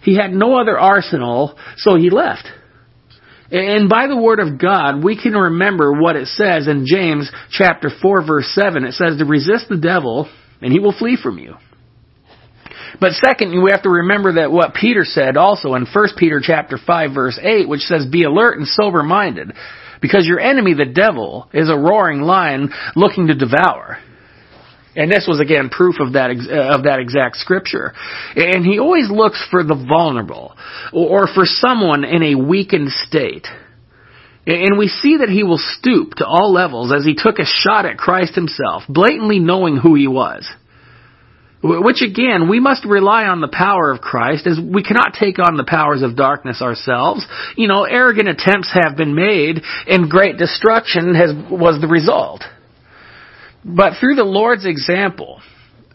He 0.05 0.17
had 0.17 0.33
no 0.33 0.59
other 0.59 0.79
arsenal, 0.79 1.59
so 1.77 1.97
he 1.97 2.11
left. 2.11 2.47
And 3.51 3.89
by 3.89 4.07
the 4.07 4.17
word 4.17 4.41
of 4.41 4.59
God, 4.59 5.03
we 5.05 5.21
can 5.21 5.33
remember 5.33 5.93
what 5.93 6.17
it 6.17 6.29
says 6.29 6.67
in 6.67 6.87
James 6.87 7.31
chapter 7.51 7.91
4 8.03 8.27
verse 8.27 8.51
7. 8.55 8.85
It 8.85 8.93
says 8.93 9.19
to 9.19 9.25
resist 9.25 9.69
the 9.69 9.77
devil 9.77 10.31
and 10.61 10.73
he 10.73 10.81
will 10.81 10.97
flee 10.97 11.19
from 11.21 11.39
you. 11.39 11.55
But 13.01 13.13
second, 13.13 13.63
we 13.63 13.71
have 13.71 13.83
to 13.83 13.91
remember 13.91 14.35
that 14.35 14.53
what 14.53 14.75
Peter 14.75 15.05
said 15.05 15.37
also 15.37 15.75
in 15.75 15.87
1 15.87 16.07
Peter 16.17 16.41
chapter 16.43 16.79
5 16.85 17.15
verse 17.15 17.39
8, 17.43 17.69
which 17.69 17.83
says, 17.83 18.07
be 18.11 18.25
alert 18.25 18.59
and 18.59 18.67
sober 18.67 19.03
minded, 19.03 19.53
because 20.01 20.27
your 20.27 20.41
enemy, 20.41 20.75
the 20.75 20.93
devil, 20.93 21.49
is 21.53 21.69
a 21.69 21.77
roaring 21.77 22.23
lion 22.23 22.73
looking 22.95 23.27
to 23.27 23.35
devour. 23.35 23.99
And 24.97 25.11
this 25.11 25.27
was 25.27 25.41
again 25.41 25.71
proof 25.71 25.97
of 26.01 26.13
that 26.13 26.31
uh, 26.31 26.75
of 26.75 26.85
that 26.85 27.01
exact 27.01 27.37
scripture. 27.37 27.93
And 28.37 28.65
he 28.65 28.79
always 28.79 29.11
looks 29.11 29.45
for 29.51 29.65
the 29.65 29.75
vulnerable 29.75 30.55
or 30.93 31.27
for 31.27 31.45
someone 31.45 32.05
in 32.05 32.23
a 32.23 32.35
weakened 32.37 32.91
state. 32.91 33.47
And 34.47 34.79
we 34.79 34.89
see 34.89 35.19
that 35.19 35.31
he 35.31 35.43
will 35.43 35.61
stoop 35.79 36.15
to 36.17 36.27
all 36.27 36.53
levels 36.53 36.93
as 36.93 37.05
he 37.05 37.15
took 37.15 37.39
a 37.39 37.47
shot 37.47 37.87
at 37.87 37.97
Christ 37.97 38.35
himself, 38.35 38.83
blatantly 38.89 39.39
knowing 39.39 39.79
who 39.79 39.95
he 39.95 40.07
was. 40.07 40.47
Which 41.63 42.03
again, 42.03 42.51
we 42.51 42.61
must 42.61 42.85
rely 42.85 43.25
on 43.25 43.41
the 43.41 43.49
power 43.49 43.91
of 43.91 44.03
Christ 44.03 44.47
as 44.47 44.61
we 44.61 44.83
cannot 44.83 45.15
take 45.19 45.39
on 45.39 45.57
the 45.57 45.65
powers 45.65 46.03
of 46.03 46.15
darkness 46.15 46.61
ourselves. 46.61 47.25
You 47.57 47.69
know, 47.69 47.85
arrogant 47.85 48.29
attempts 48.29 48.71
have 48.75 48.99
been 48.99 49.15
made 49.15 49.63
and 49.87 50.11
great 50.11 50.37
destruction 50.37 51.15
has, 51.15 51.31
was 51.51 51.81
the 51.81 51.89
result. 51.89 52.45
But 53.65 53.95
through 53.99 54.17
the 54.17 54.25
Lord's 54.25 54.67
example, 54.67 55.41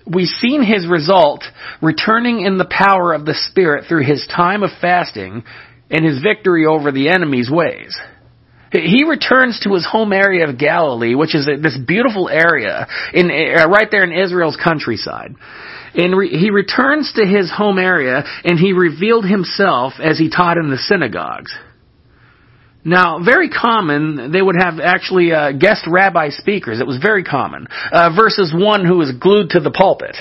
we've 0.06 0.28
seen 0.28 0.64
his 0.64 0.88
result 0.88 1.44
returning 1.82 2.42
in 2.42 2.58
the 2.58 2.66
power 2.70 3.14
of 3.14 3.26
the 3.26 3.36
Spirit 3.36 3.86
through 3.88 4.06
his 4.06 4.28
time 4.28 4.64
of 4.64 4.72
fasting 4.82 5.44
and 5.92 6.06
his 6.06 6.22
victory 6.22 6.66
over 6.66 6.92
the 6.92 7.10
enemy's 7.10 7.50
ways. 7.50 7.98
He 8.72 9.04
returns 9.04 9.60
to 9.62 9.74
his 9.74 9.86
home 9.86 10.14
area 10.14 10.48
of 10.48 10.60
Galilee, 10.60 11.16
which 11.16 11.34
is 11.34 11.48
this 11.62 11.78
beautiful 11.88 12.30
area 12.30 12.88
in 13.14 13.32
uh, 13.32 13.68
right 13.68 13.88
there 13.90 14.04
in 14.04 14.12
Israel's 14.12 14.58
countryside. 14.64 15.34
And 15.96 16.16
re- 16.16 16.30
he 16.30 16.52
returns 16.52 17.12
to 17.16 17.26
his 17.26 17.52
home 17.52 17.80
area 17.80 18.24
and 18.44 18.60
he 18.60 18.74
revealed 18.74 19.26
himself 19.26 19.94
as 20.00 20.20
he 20.20 20.30
taught 20.30 20.58
in 20.58 20.70
the 20.70 20.78
synagogues. 20.78 21.52
Now, 22.84 23.20
very 23.24 23.50
common, 23.50 24.32
they 24.32 24.42
would 24.42 24.56
have 24.58 24.80
actually 24.80 25.34
uh, 25.34 25.52
guest 25.52 25.86
rabbi 25.88 26.30
speakers. 26.30 26.80
It 26.80 26.88
was 26.88 26.98
very 26.98 27.24
common. 27.24 27.68
Uh, 27.92 28.12
versus 28.16 28.54
one 28.56 28.86
who 28.86 28.98
was 28.98 29.12
glued 29.20 29.50
to 29.52 29.60
the 29.60 29.72
pulpit. 29.72 30.16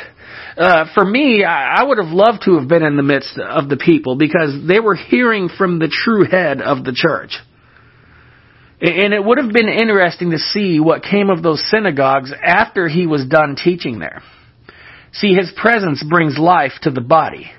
Uh, 0.57 0.87
for 0.93 1.05
me, 1.05 1.45
I, 1.45 1.77
I 1.81 1.85
would 1.85 1.99
have 1.99 2.09
loved 2.09 2.43
to 2.47 2.59
have 2.59 2.69
been 2.69 2.83
in 2.83 2.97
the 2.97 3.03
midst 3.03 3.39
of 3.39 3.69
the 3.69 3.77
people 3.77 4.17
because 4.17 4.67
they 4.67 4.81
were 4.81 4.97
hearing 4.97 5.49
from 5.49 5.79
the 5.79 5.89
true 5.89 6.25
head 6.29 6.61
of 6.61 6.85
the 6.85 6.93
church. 6.93 7.37
And 8.81 9.13
it 9.13 9.25
would 9.25 9.39
have 9.39 9.53
been 9.53 9.69
interesting 9.69 10.31
to 10.31 10.39
see 10.39 10.79
what 10.79 11.03
came 11.03 11.31
of 11.31 11.43
those 11.43 11.65
synagogues 11.69 12.33
after 12.45 12.89
he 12.89 13.07
was 13.07 13.27
done 13.27 13.57
teaching 13.57 13.99
there. 13.99 14.23
See, 15.13 15.35
his 15.35 15.53
presence 15.57 16.05
brings 16.09 16.39
life 16.39 16.73
to 16.83 16.91
the 16.91 17.01
body. 17.01 17.51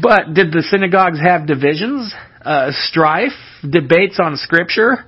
But 0.00 0.34
did 0.34 0.52
the 0.52 0.62
synagogues 0.62 1.20
have 1.20 1.46
divisions? 1.46 2.12
uh, 2.44 2.70
strife, 2.72 3.32
debates 3.68 4.20
on 4.20 4.36
scripture. 4.36 5.06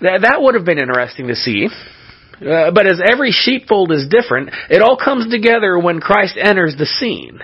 That, 0.00 0.22
that 0.22 0.42
would 0.42 0.54
have 0.54 0.64
been 0.64 0.78
interesting 0.78 1.28
to 1.28 1.36
see. 1.36 1.68
Uh, 2.40 2.72
but 2.72 2.86
as 2.86 3.00
every 3.04 3.30
sheepfold 3.30 3.92
is 3.92 4.08
different, 4.08 4.50
it 4.68 4.82
all 4.82 4.96
comes 4.96 5.30
together 5.30 5.78
when 5.78 6.00
Christ 6.00 6.36
enters 6.40 6.74
the 6.76 6.86
scene. 6.86 7.40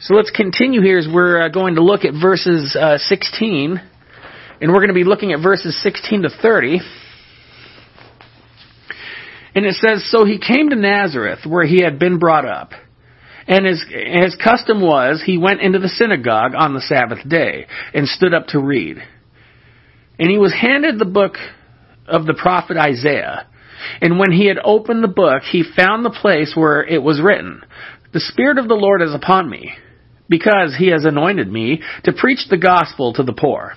So 0.00 0.14
let's 0.14 0.30
continue 0.30 0.82
here 0.82 0.98
as 0.98 1.08
we're 1.12 1.42
uh, 1.42 1.48
going 1.48 1.74
to 1.74 1.82
look 1.82 2.04
at 2.04 2.12
verses 2.12 2.76
uh, 2.78 2.98
16, 2.98 3.80
and 4.60 4.70
we're 4.70 4.78
going 4.78 4.88
to 4.88 4.94
be 4.94 5.04
looking 5.04 5.32
at 5.32 5.42
verses 5.42 5.80
16 5.82 6.22
to 6.22 6.28
30. 6.28 6.80
And 9.54 9.64
it 9.64 9.74
says, 9.74 10.08
So 10.10 10.24
he 10.24 10.38
came 10.38 10.70
to 10.70 10.76
Nazareth, 10.76 11.40
where 11.46 11.64
he 11.64 11.82
had 11.82 11.98
been 11.98 12.18
brought 12.18 12.44
up. 12.44 12.72
And 13.48 13.64
his, 13.64 13.82
his 13.88 14.36
custom 14.36 14.82
was, 14.82 15.22
he 15.24 15.38
went 15.38 15.62
into 15.62 15.78
the 15.78 15.88
synagogue 15.88 16.52
on 16.54 16.74
the 16.74 16.82
Sabbath 16.82 17.26
day 17.26 17.66
and 17.94 18.06
stood 18.06 18.34
up 18.34 18.48
to 18.48 18.60
read. 18.60 18.98
And 20.18 20.30
he 20.30 20.36
was 20.36 20.52
handed 20.52 20.98
the 20.98 21.06
book 21.06 21.36
of 22.06 22.26
the 22.26 22.34
prophet 22.34 22.76
Isaiah. 22.76 23.46
And 24.02 24.18
when 24.18 24.32
he 24.32 24.46
had 24.46 24.58
opened 24.62 25.02
the 25.02 25.08
book, 25.08 25.42
he 25.50 25.64
found 25.76 26.04
the 26.04 26.10
place 26.10 26.52
where 26.54 26.84
it 26.84 27.02
was 27.02 27.22
written, 27.22 27.62
The 28.12 28.20
Spirit 28.20 28.58
of 28.58 28.68
the 28.68 28.74
Lord 28.74 29.00
is 29.00 29.14
upon 29.14 29.48
me, 29.48 29.72
because 30.28 30.76
he 30.78 30.88
has 30.88 31.06
anointed 31.06 31.50
me 31.50 31.80
to 32.04 32.12
preach 32.12 32.48
the 32.50 32.58
gospel 32.58 33.14
to 33.14 33.22
the 33.22 33.32
poor. 33.32 33.72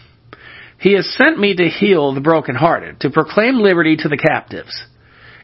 He 0.80 0.94
has 0.96 1.16
sent 1.16 1.40
me 1.40 1.56
to 1.56 1.70
heal 1.70 2.14
the 2.14 2.22
brokenhearted, 2.22 3.02
to 3.02 3.10
proclaim 3.10 3.60
liberty 3.60 3.96
to 3.98 4.10
the 4.10 4.18
captives 4.18 4.74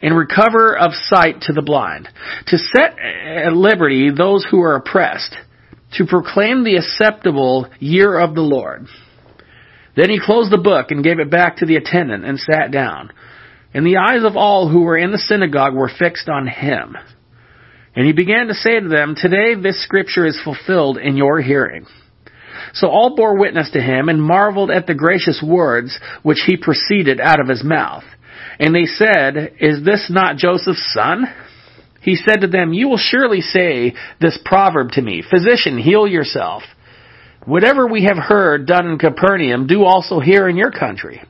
and 0.01 0.15
recover 0.15 0.77
of 0.77 0.91
sight 0.93 1.41
to 1.41 1.53
the 1.53 1.61
blind, 1.61 2.07
to 2.47 2.57
set 2.57 2.97
at 2.99 3.53
liberty 3.53 4.09
those 4.09 4.45
who 4.49 4.61
are 4.61 4.75
oppressed, 4.75 5.35
to 5.93 6.05
proclaim 6.05 6.63
the 6.63 6.75
acceptable 6.75 7.67
year 7.79 8.19
of 8.19 8.35
the 8.35 8.41
Lord. 8.41 8.87
Then 9.95 10.09
he 10.09 10.19
closed 10.23 10.51
the 10.51 10.57
book 10.57 10.91
and 10.91 11.03
gave 11.03 11.19
it 11.19 11.31
back 11.31 11.57
to 11.57 11.65
the 11.65 11.75
attendant 11.75 12.23
and 12.23 12.39
sat 12.39 12.71
down. 12.71 13.11
And 13.73 13.85
the 13.85 13.97
eyes 13.97 14.23
of 14.23 14.37
all 14.37 14.69
who 14.69 14.81
were 14.81 14.97
in 14.97 15.11
the 15.11 15.17
synagogue 15.17 15.73
were 15.73 15.89
fixed 15.89 16.29
on 16.29 16.47
him. 16.47 16.95
And 17.95 18.05
he 18.05 18.13
began 18.13 18.47
to 18.47 18.53
say 18.53 18.79
to 18.79 18.87
them, 18.87 19.15
Today 19.17 19.55
this 19.55 19.83
scripture 19.83 20.25
is 20.25 20.39
fulfilled 20.43 20.99
in 20.99 21.17
your 21.17 21.41
hearing. 21.41 21.87
So 22.73 22.89
all 22.89 23.15
bore 23.15 23.39
witness 23.39 23.71
to 23.71 23.81
him 23.81 24.07
and 24.07 24.21
marveled 24.21 24.69
at 24.69 24.85
the 24.85 24.93
gracious 24.93 25.43
words 25.45 25.99
which 26.21 26.43
he 26.45 26.57
proceeded 26.57 27.19
out 27.19 27.39
of 27.39 27.47
his 27.47 27.63
mouth. 27.63 28.03
And 28.59 28.73
they 28.73 28.85
said, 28.85 29.53
Is 29.59 29.83
this 29.83 30.07
not 30.09 30.37
Joseph's 30.37 30.93
son? 30.93 31.25
He 32.01 32.15
said 32.15 32.41
to 32.41 32.47
them, 32.47 32.73
You 32.73 32.89
will 32.89 32.97
surely 32.97 33.41
say 33.41 33.93
this 34.19 34.39
proverb 34.43 34.91
to 34.91 35.01
me, 35.01 35.23
Physician, 35.29 35.77
heal 35.77 36.07
yourself. 36.07 36.63
Whatever 37.45 37.87
we 37.87 38.03
have 38.03 38.17
heard 38.17 38.65
done 38.65 38.87
in 38.87 38.97
Capernaum, 38.97 39.67
do 39.67 39.83
also 39.83 40.19
here 40.19 40.47
in 40.47 40.57
your 40.57 40.71
country. 40.71 41.21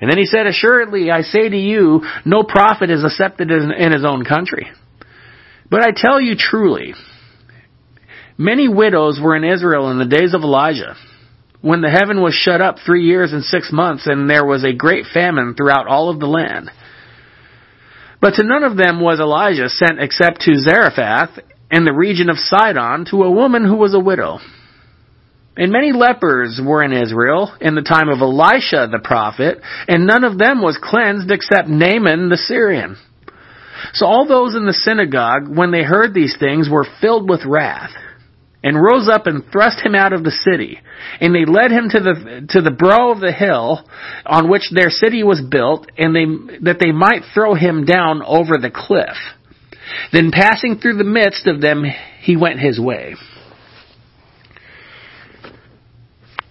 And 0.00 0.10
then 0.10 0.18
he 0.18 0.26
said, 0.26 0.46
Assuredly, 0.46 1.10
I 1.10 1.22
say 1.22 1.48
to 1.48 1.56
you, 1.56 2.02
no 2.24 2.42
prophet 2.42 2.90
is 2.90 3.04
accepted 3.04 3.50
in 3.50 3.92
his 3.92 4.04
own 4.04 4.24
country. 4.24 4.66
But 5.70 5.82
I 5.82 5.92
tell 5.94 6.20
you 6.20 6.34
truly, 6.36 6.94
many 8.36 8.68
widows 8.68 9.18
were 9.22 9.34
in 9.34 9.44
Israel 9.44 9.90
in 9.90 9.98
the 9.98 10.04
days 10.04 10.34
of 10.34 10.42
Elijah, 10.42 10.94
when 11.64 11.80
the 11.80 11.88
heaven 11.88 12.20
was 12.20 12.34
shut 12.34 12.60
up 12.60 12.76
three 12.84 13.04
years 13.04 13.32
and 13.32 13.42
six 13.42 13.72
months, 13.72 14.06
and 14.06 14.28
there 14.28 14.44
was 14.44 14.64
a 14.64 14.74
great 14.74 15.06
famine 15.06 15.54
throughout 15.54 15.86
all 15.86 16.10
of 16.10 16.20
the 16.20 16.26
land. 16.26 16.70
But 18.20 18.34
to 18.34 18.42
none 18.44 18.64
of 18.64 18.76
them 18.76 19.00
was 19.00 19.18
Elijah 19.18 19.70
sent 19.70 19.98
except 19.98 20.42
to 20.42 20.56
Zarephath 20.56 21.30
in 21.70 21.86
the 21.86 21.92
region 21.94 22.28
of 22.28 22.36
Sidon 22.36 23.06
to 23.12 23.22
a 23.22 23.30
woman 23.30 23.64
who 23.64 23.76
was 23.76 23.94
a 23.94 23.98
widow. 23.98 24.40
And 25.56 25.72
many 25.72 25.92
lepers 25.92 26.60
were 26.62 26.82
in 26.82 26.92
Israel 26.92 27.56
in 27.62 27.74
the 27.74 27.80
time 27.80 28.10
of 28.10 28.20
Elisha 28.20 28.88
the 28.92 29.00
prophet, 29.02 29.58
and 29.88 30.06
none 30.06 30.24
of 30.24 30.36
them 30.36 30.60
was 30.60 30.78
cleansed 30.82 31.30
except 31.30 31.68
Naaman 31.68 32.28
the 32.28 32.36
Syrian. 32.36 32.98
So 33.94 34.04
all 34.04 34.28
those 34.28 34.54
in 34.54 34.66
the 34.66 34.74
synagogue, 34.74 35.48
when 35.48 35.70
they 35.70 35.82
heard 35.82 36.12
these 36.12 36.36
things, 36.38 36.68
were 36.68 36.86
filled 37.00 37.26
with 37.26 37.46
wrath, 37.46 37.92
and 38.64 38.82
rose 38.82 39.10
up 39.12 39.26
and 39.26 39.44
thrust 39.52 39.78
him 39.84 39.94
out 39.94 40.14
of 40.14 40.24
the 40.24 40.30
city. 40.30 40.80
And 41.20 41.34
they 41.34 41.44
led 41.44 41.70
him 41.70 41.90
to 41.90 42.00
the 42.00 42.46
to 42.48 42.62
the 42.62 42.70
brow 42.70 43.12
of 43.12 43.20
the 43.20 43.30
hill 43.30 43.86
on 44.24 44.50
which 44.50 44.70
their 44.72 44.88
city 44.88 45.22
was 45.22 45.40
built, 45.40 45.86
and 45.98 46.16
they 46.16 46.24
that 46.64 46.78
they 46.82 46.90
might 46.90 47.22
throw 47.34 47.54
him 47.54 47.84
down 47.84 48.22
over 48.22 48.56
the 48.56 48.72
cliff. 48.74 49.16
Then 50.12 50.30
passing 50.32 50.78
through 50.78 50.96
the 50.96 51.04
midst 51.04 51.46
of 51.46 51.60
them, 51.60 51.84
he 52.22 52.36
went 52.36 52.58
his 52.58 52.80
way. 52.80 53.16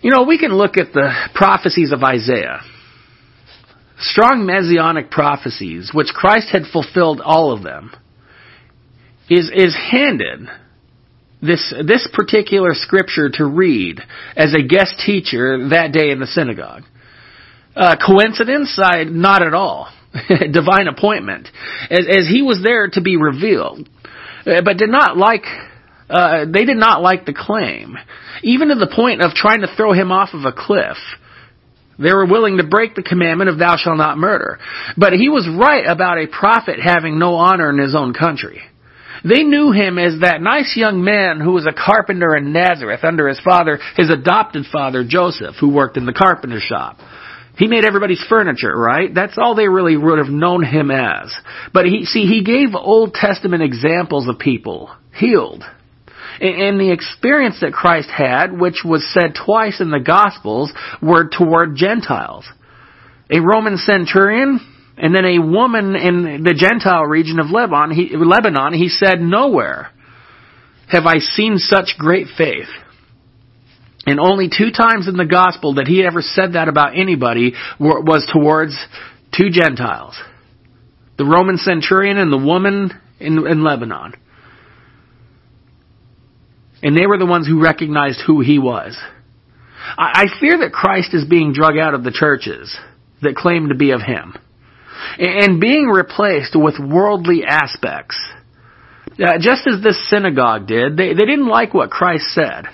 You 0.01 0.11
know, 0.11 0.23
we 0.23 0.37
can 0.37 0.53
look 0.53 0.77
at 0.77 0.93
the 0.93 1.11
prophecies 1.33 1.91
of 1.91 2.03
Isaiah. 2.03 2.59
Strong 3.97 4.45
messianic 4.45 5.09
prophecies, 5.09 5.91
which 5.93 6.09
Christ 6.09 6.49
had 6.51 6.63
fulfilled 6.71 7.21
all 7.23 7.53
of 7.53 7.63
them, 7.63 7.91
is, 9.29 9.49
is 9.55 9.75
handed 9.75 10.49
this, 11.43 11.73
this 11.85 12.07
particular 12.13 12.69
scripture 12.73 13.29
to 13.33 13.45
read 13.45 13.99
as 14.35 14.53
a 14.53 14.65
guest 14.65 14.95
teacher 15.05 15.69
that 15.69 15.91
day 15.91 16.11
in 16.11 16.19
the 16.19 16.27
synagogue. 16.27 16.83
Uh, 17.75 17.95
coincidence? 18.03 18.79
I, 18.81 19.03
not 19.03 19.41
at 19.41 19.53
all. 19.53 19.91
Divine 20.29 20.87
appointment. 20.87 21.47
As, 21.89 22.05
as 22.09 22.27
he 22.27 22.41
was 22.41 22.61
there 22.63 22.87
to 22.89 23.01
be 23.01 23.17
revealed. 23.17 23.89
Uh, 24.45 24.61
but 24.63 24.77
did 24.77 24.89
not 24.89 25.17
like 25.17 25.43
uh, 26.09 26.45
they 26.45 26.65
did 26.65 26.77
not 26.77 27.01
like 27.01 27.25
the 27.25 27.33
claim, 27.33 27.97
even 28.43 28.67
to 28.67 28.75
the 28.75 28.91
point 28.93 29.21
of 29.21 29.31
trying 29.31 29.61
to 29.61 29.75
throw 29.75 29.93
him 29.93 30.11
off 30.11 30.29
of 30.33 30.45
a 30.45 30.51
cliff. 30.51 30.97
They 31.97 32.13
were 32.13 32.25
willing 32.25 32.57
to 32.57 32.63
break 32.63 32.95
the 32.95 33.03
commandment 33.03 33.49
of 33.49 33.57
thou 33.57 33.77
shalt 33.77 33.97
not 33.97 34.17
murder. 34.17 34.59
But 34.97 35.13
he 35.13 35.29
was 35.29 35.47
right 35.47 35.85
about 35.85 36.17
a 36.17 36.27
prophet 36.27 36.79
having 36.79 37.19
no 37.19 37.35
honor 37.35 37.69
in 37.69 37.77
his 37.77 37.95
own 37.95 38.13
country. 38.13 38.61
They 39.23 39.43
knew 39.43 39.71
him 39.71 39.97
as 39.97 40.19
that 40.19 40.41
nice 40.41 40.73
young 40.75 41.03
man 41.03 41.39
who 41.39 41.53
was 41.53 41.65
a 41.65 41.73
carpenter 41.73 42.35
in 42.35 42.51
Nazareth 42.51 43.03
under 43.03 43.27
his 43.27 43.39
father, 43.39 43.79
his 43.95 44.09
adopted 44.09 44.65
father, 44.71 45.05
Joseph, 45.07 45.55
who 45.59 45.69
worked 45.69 45.95
in 45.95 46.05
the 46.05 46.13
carpenter 46.13 46.59
shop. 46.59 46.97
He 47.57 47.67
made 47.67 47.85
everybody's 47.85 48.23
furniture, 48.27 48.75
right? 48.75 49.13
That's 49.13 49.37
all 49.37 49.55
they 49.55 49.67
really 49.67 49.95
would 49.95 50.17
have 50.17 50.27
known 50.27 50.63
him 50.63 50.91
as. 50.91 51.33
But 51.71 51.85
he, 51.85 52.05
see, 52.05 52.25
he 52.25 52.43
gave 52.43 52.75
Old 52.75 53.13
Testament 53.13 53.61
examples 53.61 54.27
of 54.27 54.39
people 54.39 54.93
healed, 55.15 55.63
and 56.41 56.79
the 56.79 56.91
experience 56.91 57.59
that 57.61 57.73
Christ 57.73 58.09
had, 58.09 58.51
which 58.59 58.81
was 58.83 59.07
said 59.13 59.35
twice 59.45 59.79
in 59.79 59.91
the 59.91 59.99
Gospels, 59.99 60.73
were 61.01 61.29
toward 61.29 61.75
Gentiles. 61.75 62.45
A 63.29 63.39
Roman 63.39 63.77
centurion, 63.77 64.59
and 64.97 65.15
then 65.15 65.25
a 65.25 65.39
woman 65.39 65.95
in 65.95 66.43
the 66.43 66.53
Gentile 66.53 67.03
region 67.03 67.39
of 67.39 67.49
Lebanon, 67.49 67.91
he, 67.91 68.15
Lebanon, 68.15 68.73
he 68.73 68.89
said, 68.89 69.21
Nowhere 69.21 69.89
have 70.87 71.05
I 71.05 71.17
seen 71.17 71.57
such 71.57 71.95
great 71.97 72.27
faith. 72.37 72.67
And 74.05 74.19
only 74.19 74.49
two 74.49 74.71
times 74.71 75.07
in 75.07 75.15
the 75.15 75.25
Gospel 75.25 75.75
that 75.75 75.87
he 75.87 76.05
ever 76.05 76.21
said 76.21 76.53
that 76.53 76.67
about 76.67 76.97
anybody 76.97 77.53
was 77.79 78.29
towards 78.31 78.77
two 79.35 79.49
Gentiles. 79.49 80.19
The 81.17 81.25
Roman 81.25 81.57
centurion 81.57 82.17
and 82.17 82.31
the 82.31 82.37
woman 82.37 82.91
in, 83.19 83.47
in 83.47 83.63
Lebanon. 83.63 84.13
And 86.83 86.97
they 86.97 87.07
were 87.07 87.17
the 87.17 87.25
ones 87.25 87.47
who 87.47 87.63
recognized 87.63 88.21
who 88.27 88.41
he 88.41 88.59
was. 88.59 88.97
I 89.97 90.25
fear 90.39 90.59
that 90.59 90.71
Christ 90.71 91.13
is 91.13 91.25
being 91.25 91.53
drug 91.53 91.77
out 91.77 91.93
of 91.93 92.03
the 92.03 92.11
churches 92.11 92.75
that 93.21 93.35
claim 93.35 93.69
to 93.69 93.75
be 93.75 93.91
of 93.91 94.01
him 94.01 94.35
and 95.17 95.59
being 95.59 95.87
replaced 95.87 96.55
with 96.55 96.75
worldly 96.79 97.43
aspects. 97.43 98.17
Uh, 99.13 99.37
just 99.39 99.67
as 99.67 99.83
this 99.83 100.09
synagogue 100.09 100.67
did, 100.67 100.97
they, 100.97 101.09
they 101.09 101.25
didn't 101.25 101.47
like 101.47 101.73
what 101.73 101.91
Christ 101.91 102.25
said. 102.33 102.65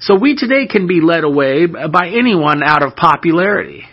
So 0.00 0.18
we 0.18 0.34
today 0.34 0.66
can 0.66 0.86
be 0.86 1.00
led 1.00 1.24
away 1.24 1.66
by 1.66 2.08
anyone 2.08 2.62
out 2.62 2.82
of 2.82 2.96
popularity. 2.96 3.84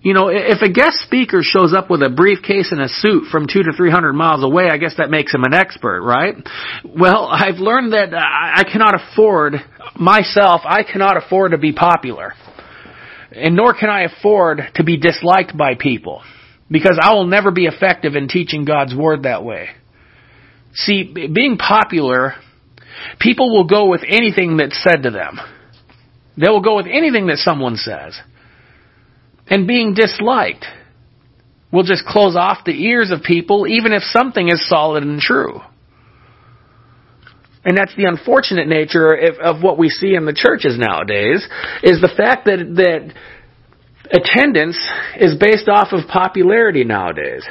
You 0.00 0.14
know, 0.14 0.28
if 0.28 0.62
a 0.62 0.68
guest 0.68 0.98
speaker 1.04 1.42
shows 1.42 1.72
up 1.72 1.88
with 1.88 2.02
a 2.02 2.10
briefcase 2.10 2.72
and 2.72 2.80
a 2.80 2.88
suit 2.88 3.28
from 3.30 3.46
two 3.46 3.62
to 3.62 3.72
three 3.76 3.90
hundred 3.90 4.14
miles 4.14 4.42
away, 4.42 4.68
I 4.68 4.76
guess 4.76 4.94
that 4.98 5.10
makes 5.10 5.32
him 5.32 5.44
an 5.44 5.54
expert, 5.54 6.02
right? 6.02 6.34
Well, 6.84 7.28
I've 7.30 7.58
learned 7.58 7.92
that 7.92 8.12
I 8.12 8.64
cannot 8.64 8.94
afford, 9.00 9.54
myself, 9.94 10.62
I 10.64 10.82
cannot 10.82 11.16
afford 11.16 11.52
to 11.52 11.58
be 11.58 11.72
popular. 11.72 12.34
And 13.34 13.56
nor 13.56 13.74
can 13.74 13.90
I 13.90 14.02
afford 14.02 14.60
to 14.74 14.84
be 14.84 14.96
disliked 14.96 15.56
by 15.56 15.74
people. 15.78 16.22
Because 16.70 16.98
I 17.00 17.14
will 17.14 17.26
never 17.26 17.50
be 17.50 17.66
effective 17.66 18.14
in 18.14 18.28
teaching 18.28 18.64
God's 18.64 18.94
Word 18.94 19.24
that 19.24 19.44
way. 19.44 19.68
See, 20.74 21.12
being 21.12 21.58
popular, 21.58 22.34
people 23.20 23.54
will 23.54 23.66
go 23.66 23.88
with 23.88 24.02
anything 24.06 24.56
that's 24.56 24.82
said 24.82 25.02
to 25.02 25.10
them. 25.10 25.38
They 26.36 26.48
will 26.48 26.62
go 26.62 26.76
with 26.76 26.86
anything 26.86 27.26
that 27.26 27.38
someone 27.38 27.76
says 27.76 28.18
and 29.52 29.66
being 29.66 29.94
disliked 29.94 30.64
will 31.70 31.82
just 31.82 32.04
close 32.06 32.36
off 32.36 32.64
the 32.64 32.86
ears 32.86 33.10
of 33.10 33.22
people 33.22 33.66
even 33.66 33.92
if 33.92 34.02
something 34.02 34.48
is 34.48 34.66
solid 34.68 35.02
and 35.02 35.20
true. 35.20 35.60
And 37.64 37.76
that's 37.76 37.94
the 37.96 38.04
unfortunate 38.04 38.66
nature 38.66 39.14
of, 39.14 39.38
of 39.38 39.62
what 39.62 39.78
we 39.78 39.88
see 39.88 40.14
in 40.14 40.26
the 40.26 40.32
churches 40.32 40.76
nowadays 40.76 41.46
is 41.82 42.00
the 42.00 42.12
fact 42.16 42.46
that 42.46 42.58
that 42.76 43.14
attendance 44.10 44.78
is 45.18 45.36
based 45.38 45.68
off 45.68 45.92
of 45.92 46.08
popularity 46.08 46.84
nowadays. 46.84 47.44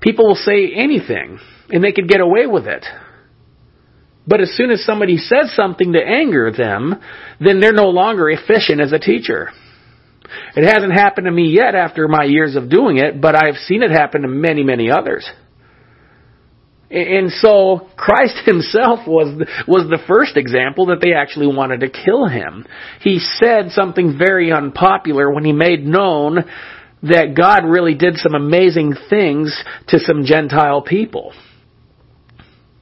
People 0.00 0.26
will 0.26 0.36
say 0.36 0.72
anything 0.74 1.38
and 1.70 1.84
they 1.84 1.92
could 1.92 2.08
get 2.08 2.20
away 2.20 2.46
with 2.46 2.66
it. 2.66 2.84
But 4.26 4.40
as 4.40 4.54
soon 4.56 4.70
as 4.70 4.84
somebody 4.84 5.16
says 5.16 5.54
something 5.54 5.92
to 5.92 6.00
anger 6.00 6.52
them, 6.52 6.94
then 7.40 7.60
they're 7.60 7.72
no 7.72 7.88
longer 7.88 8.28
efficient 8.30 8.80
as 8.80 8.92
a 8.92 8.98
teacher. 8.98 9.50
It 10.54 10.66
hasn't 10.66 10.92
happened 10.92 11.26
to 11.26 11.30
me 11.30 11.48
yet 11.48 11.74
after 11.74 12.08
my 12.08 12.24
years 12.24 12.54
of 12.54 12.68
doing 12.68 12.98
it, 12.98 13.20
but 13.20 13.34
I've 13.34 13.56
seen 13.56 13.82
it 13.82 13.90
happen 13.90 14.22
to 14.22 14.28
many, 14.28 14.62
many 14.62 14.90
others. 14.90 15.28
And 16.90 17.30
so 17.30 17.88
Christ 17.96 18.36
himself 18.46 19.06
was 19.06 19.46
was 19.66 19.88
the 19.90 20.02
first 20.06 20.36
example 20.36 20.86
that 20.86 21.00
they 21.00 21.12
actually 21.12 21.54
wanted 21.54 21.80
to 21.80 21.90
kill 21.90 22.26
him. 22.26 22.66
He 23.00 23.18
said 23.18 23.70
something 23.70 24.16
very 24.18 24.52
unpopular 24.52 25.32
when 25.32 25.44
he 25.44 25.52
made 25.52 25.84
known 25.84 26.44
that 27.02 27.34
God 27.36 27.64
really 27.64 27.94
did 27.94 28.16
some 28.16 28.34
amazing 28.34 28.94
things 29.08 29.56
to 29.88 30.00
some 30.00 30.24
Gentile 30.24 30.82
people. 30.82 31.32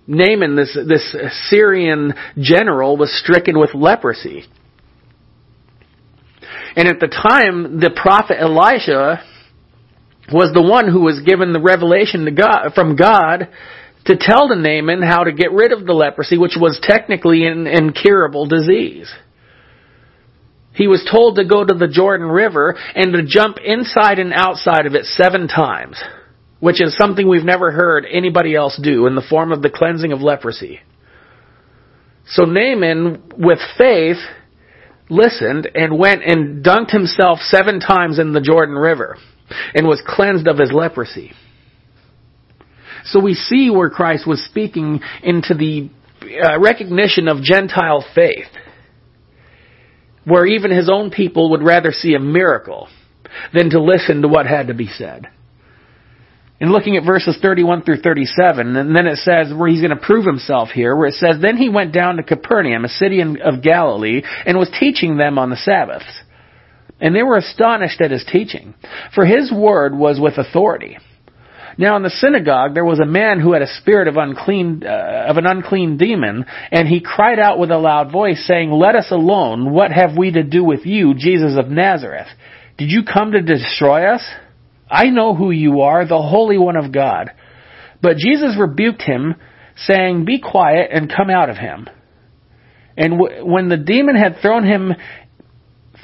Naaman, 0.07 0.57
this, 0.57 0.79
this 0.87 1.15
Syrian 1.51 2.15
general, 2.39 2.97
was 2.97 3.13
stricken 3.21 3.59
with 3.59 3.75
leprosy. 3.75 4.45
And 6.77 6.89
at 6.89 7.01
the 7.01 7.09
time, 7.09 7.81
the 7.81 7.91
prophet 7.91 8.41
Elisha 8.41 9.23
was 10.33 10.53
the 10.55 10.63
one 10.63 10.89
who 10.89 11.01
was 11.01 11.21
given 11.27 11.53
the 11.53 11.61
revelation 11.61 12.35
God, 12.35 12.71
from 12.75 12.97
God 12.97 13.49
to 14.07 14.17
tell 14.19 14.49
to 14.49 14.57
Naaman 14.57 15.03
how 15.03 15.25
to 15.25 15.33
get 15.33 15.53
rid 15.53 15.73
of 15.73 15.85
the 15.85 15.93
leprosy, 15.93 16.39
which 16.39 16.57
was 16.59 16.79
technically 16.83 17.47
an 17.47 17.67
incurable 17.67 18.47
disease. 18.47 19.13
He 20.75 20.89
was 20.89 21.09
told 21.11 21.37
to 21.37 21.45
go 21.45 21.65
to 21.65 21.75
the 21.75 21.89
Jordan 21.89 22.29
River 22.29 22.77
and 22.95 23.13
to 23.15 23.25
jump 23.27 23.57
inside 23.65 24.19
and 24.19 24.33
outside 24.33 24.87
of 24.87 24.95
it 24.95 25.07
seven 25.07 25.49
times, 25.49 26.01
which 26.61 26.83
is 26.83 26.97
something 26.97 27.27
we've 27.27 27.45
never 27.45 27.73
heard 27.73 28.07
anybody 28.11 28.55
else 28.55 28.79
do 28.83 29.07
in 29.07 29.15
the 29.15 29.27
form 29.29 29.53
of 29.53 29.63
the 29.63 29.71
cleansing 29.71 30.13
of 30.13 30.21
leprosy. 30.21 30.81
So 32.29 32.45
Naaman, 32.45 33.33
with 33.39 33.59
faith, 33.79 34.19
listened 35.09 35.69
and 35.75 35.99
went 35.99 36.23
and 36.25 36.65
dunked 36.65 36.91
himself 36.91 37.39
seven 37.41 37.81
times 37.81 38.19
in 38.19 38.33
the 38.33 38.41
Jordan 38.41 38.75
River 38.75 39.17
and 39.75 39.87
was 39.87 40.03
cleansed 40.07 40.47
of 40.47 40.59
his 40.59 40.73
leprosy. 40.73 41.33
So 43.07 43.21
we 43.21 43.35
see 43.35 43.71
where 43.71 43.91
Christ 43.91 44.27
was 44.27 44.45
speaking 44.45 45.01
into 45.23 45.55
the 45.55 45.91
uh, 46.23 46.59
recognition 46.61 47.29
of 47.29 47.43
Gentile 47.43 48.05
faith, 48.15 48.47
where 50.25 50.47
even 50.47 50.71
his 50.71 50.91
own 50.93 51.11
people 51.11 51.51
would 51.51 51.63
rather 51.63 51.93
see 51.93 52.15
a 52.15 52.21
miracle 52.21 52.89
than 53.53 53.71
to 53.71 53.83
listen 53.83 54.23
to 54.23 54.29
what 54.29 54.47
had 54.47 54.69
to 54.69 54.75
be 54.75 54.89
said. 54.89 55.29
And 56.59 56.73
looking 56.73 56.97
at 56.97 57.05
verses 57.05 57.39
31 57.41 57.83
through 57.83 58.01
37, 58.01 58.77
and 58.77 58.97
then 58.97 59.07
it 59.07 59.19
says 59.19 59.53
where 59.55 59.69
he's 59.69 59.83
going 59.83 59.97
to 59.97 60.05
prove 60.05 60.25
himself 60.25 60.71
here, 60.71 60.97
where 60.97 61.09
it 61.09 61.15
says, 61.15 61.37
Then 61.41 61.59
he 61.59 61.69
went 61.69 61.93
down 61.93 62.17
to 62.17 62.23
Capernaum, 62.23 62.85
a 62.85 62.89
city 62.89 63.21
of 63.21 63.63
Galilee, 63.63 64.23
and 64.47 64.57
was 64.57 64.75
teaching 64.81 65.19
them 65.19 65.39
on 65.39 65.51
the 65.51 65.57
Sabbaths. 65.57 66.23
And 66.99 67.15
they 67.15 67.23
were 67.23 67.37
astonished 67.37 68.01
at 68.01 68.11
his 68.11 68.25
teaching, 68.25 68.75
for 69.15 69.27
his 69.27 69.53
word 69.53 69.95
was 69.95 70.19
with 70.19 70.39
authority. 70.39 70.97
Now 71.79 71.97
in 71.97 72.03
the 72.03 72.11
synagogue 72.11 72.75
there 72.75 72.85
was 72.85 73.01
a 73.01 73.07
man 73.07 73.41
who 73.41 73.53
had 73.53 73.63
a 73.63 73.75
spirit 73.81 74.09
of 74.09 74.17
unclean 74.17 74.83
uh, 74.85 75.27
of 75.29 75.37
an 75.37 75.47
unclean 75.47 75.99
demon, 75.99 76.47
and 76.71 76.89
he 76.89 77.01
cried 77.01 77.39
out 77.39 77.59
with 77.59 77.71
a 77.71 77.79
loud 77.79 78.11
voice, 78.11 78.45
saying, 78.47 78.71
"Let 78.71 78.97
us 78.97 79.11
alone! 79.11 79.73
What 79.73 79.93
have 79.93 80.17
we 80.17 80.31
to 80.33 80.43
do 80.43 80.65
with 80.65 80.87
you, 80.87 81.15
Jesus 81.15 81.57
of 81.59 81.69
Nazareth? 81.69 82.29
Did 82.79 82.91
you 82.91 83.03
come 83.05 83.33
to 83.33 83.43
destroy 83.43 84.07
us?" 84.15 84.23
I 84.91 85.11
know 85.11 85.35
who 85.35 85.51
you 85.51 85.81
are, 85.81 86.07
the 86.07 86.23
Holy 86.23 86.59
One 86.59 86.77
of 86.77 86.93
God. 86.93 87.33
But 88.01 88.19
Jesus 88.19 88.57
rebuked 88.59 89.03
him, 89.03 89.35
saying, 89.77 90.25
Be 90.25 90.41
quiet 90.41 90.91
and 90.93 91.13
come 91.13 91.31
out 91.31 91.51
of 91.51 91.57
him. 91.57 91.89
And 92.97 93.19
w- 93.19 93.45
when 93.45 93.69
the 93.69 93.77
demon 93.77 94.17
had 94.17 94.39
thrown 94.41 94.65
him, 94.65 94.95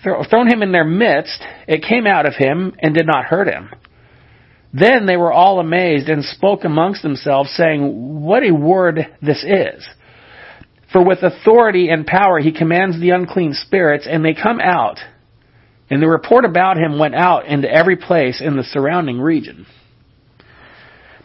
th- 0.03 0.27
thrown 0.29 0.49
him 0.49 0.63
in 0.63 0.73
their 0.73 0.85
midst, 0.85 1.43
it 1.69 1.85
came 1.85 2.07
out 2.07 2.27
of 2.27 2.35
him 2.35 2.75
and 2.81 2.95
did 2.95 3.07
not 3.07 3.25
hurt 3.25 3.49
him. 3.49 3.71
Then 4.73 5.07
they 5.07 5.17
were 5.17 5.33
all 5.33 5.61
amazed 5.61 6.09
and 6.09 6.25
spoke 6.25 6.65
amongst 6.65 7.03
themselves, 7.03 7.55
saying, 7.57 8.23
What 8.23 8.43
a 8.43 8.53
word 8.53 9.07
this 9.21 9.45
is! 9.45 9.87
For 10.93 11.05
with 11.05 11.23
authority 11.23 11.89
and 11.89 12.07
power 12.07 12.39
he 12.39 12.53
commands 12.53 13.01
the 13.01 13.11
unclean 13.11 13.55
spirits, 13.55 14.07
and 14.09 14.25
they 14.25 14.35
come 14.35 14.61
out 14.61 14.99
and 15.93 16.01
the 16.01 16.09
report 16.09 16.47
about 16.47 16.79
him 16.79 16.99
went 16.99 17.15
out 17.15 17.45
into 17.45 17.71
every 17.71 17.97
place 17.97 18.41
in 18.41 18.57
the 18.57 18.65
surrounding 18.65 19.21
region. 19.21 19.67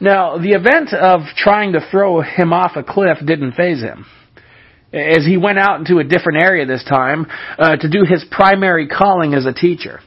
Now, 0.02 0.38
the 0.40 0.52
event 0.52 0.94
of 0.94 1.22
trying 1.38 1.72
to 1.72 1.80
throw 1.90 2.20
him 2.20 2.52
off 2.52 2.74
a 2.76 2.84
cliff 2.84 3.18
didn't 3.26 3.54
faze 3.54 3.82
him. 3.82 4.06
As 4.92 5.26
he 5.26 5.38
went 5.38 5.58
out 5.58 5.80
into 5.80 6.00
a 6.00 6.04
different 6.04 6.44
area 6.44 6.66
this 6.66 6.84
time 6.84 7.28
uh, 7.58 7.78
to 7.78 7.90
do 7.90 8.04
his 8.04 8.26
primary 8.30 8.90
calling 8.90 9.34
as 9.34 9.46
a 9.46 9.54
teacher. 9.54 10.02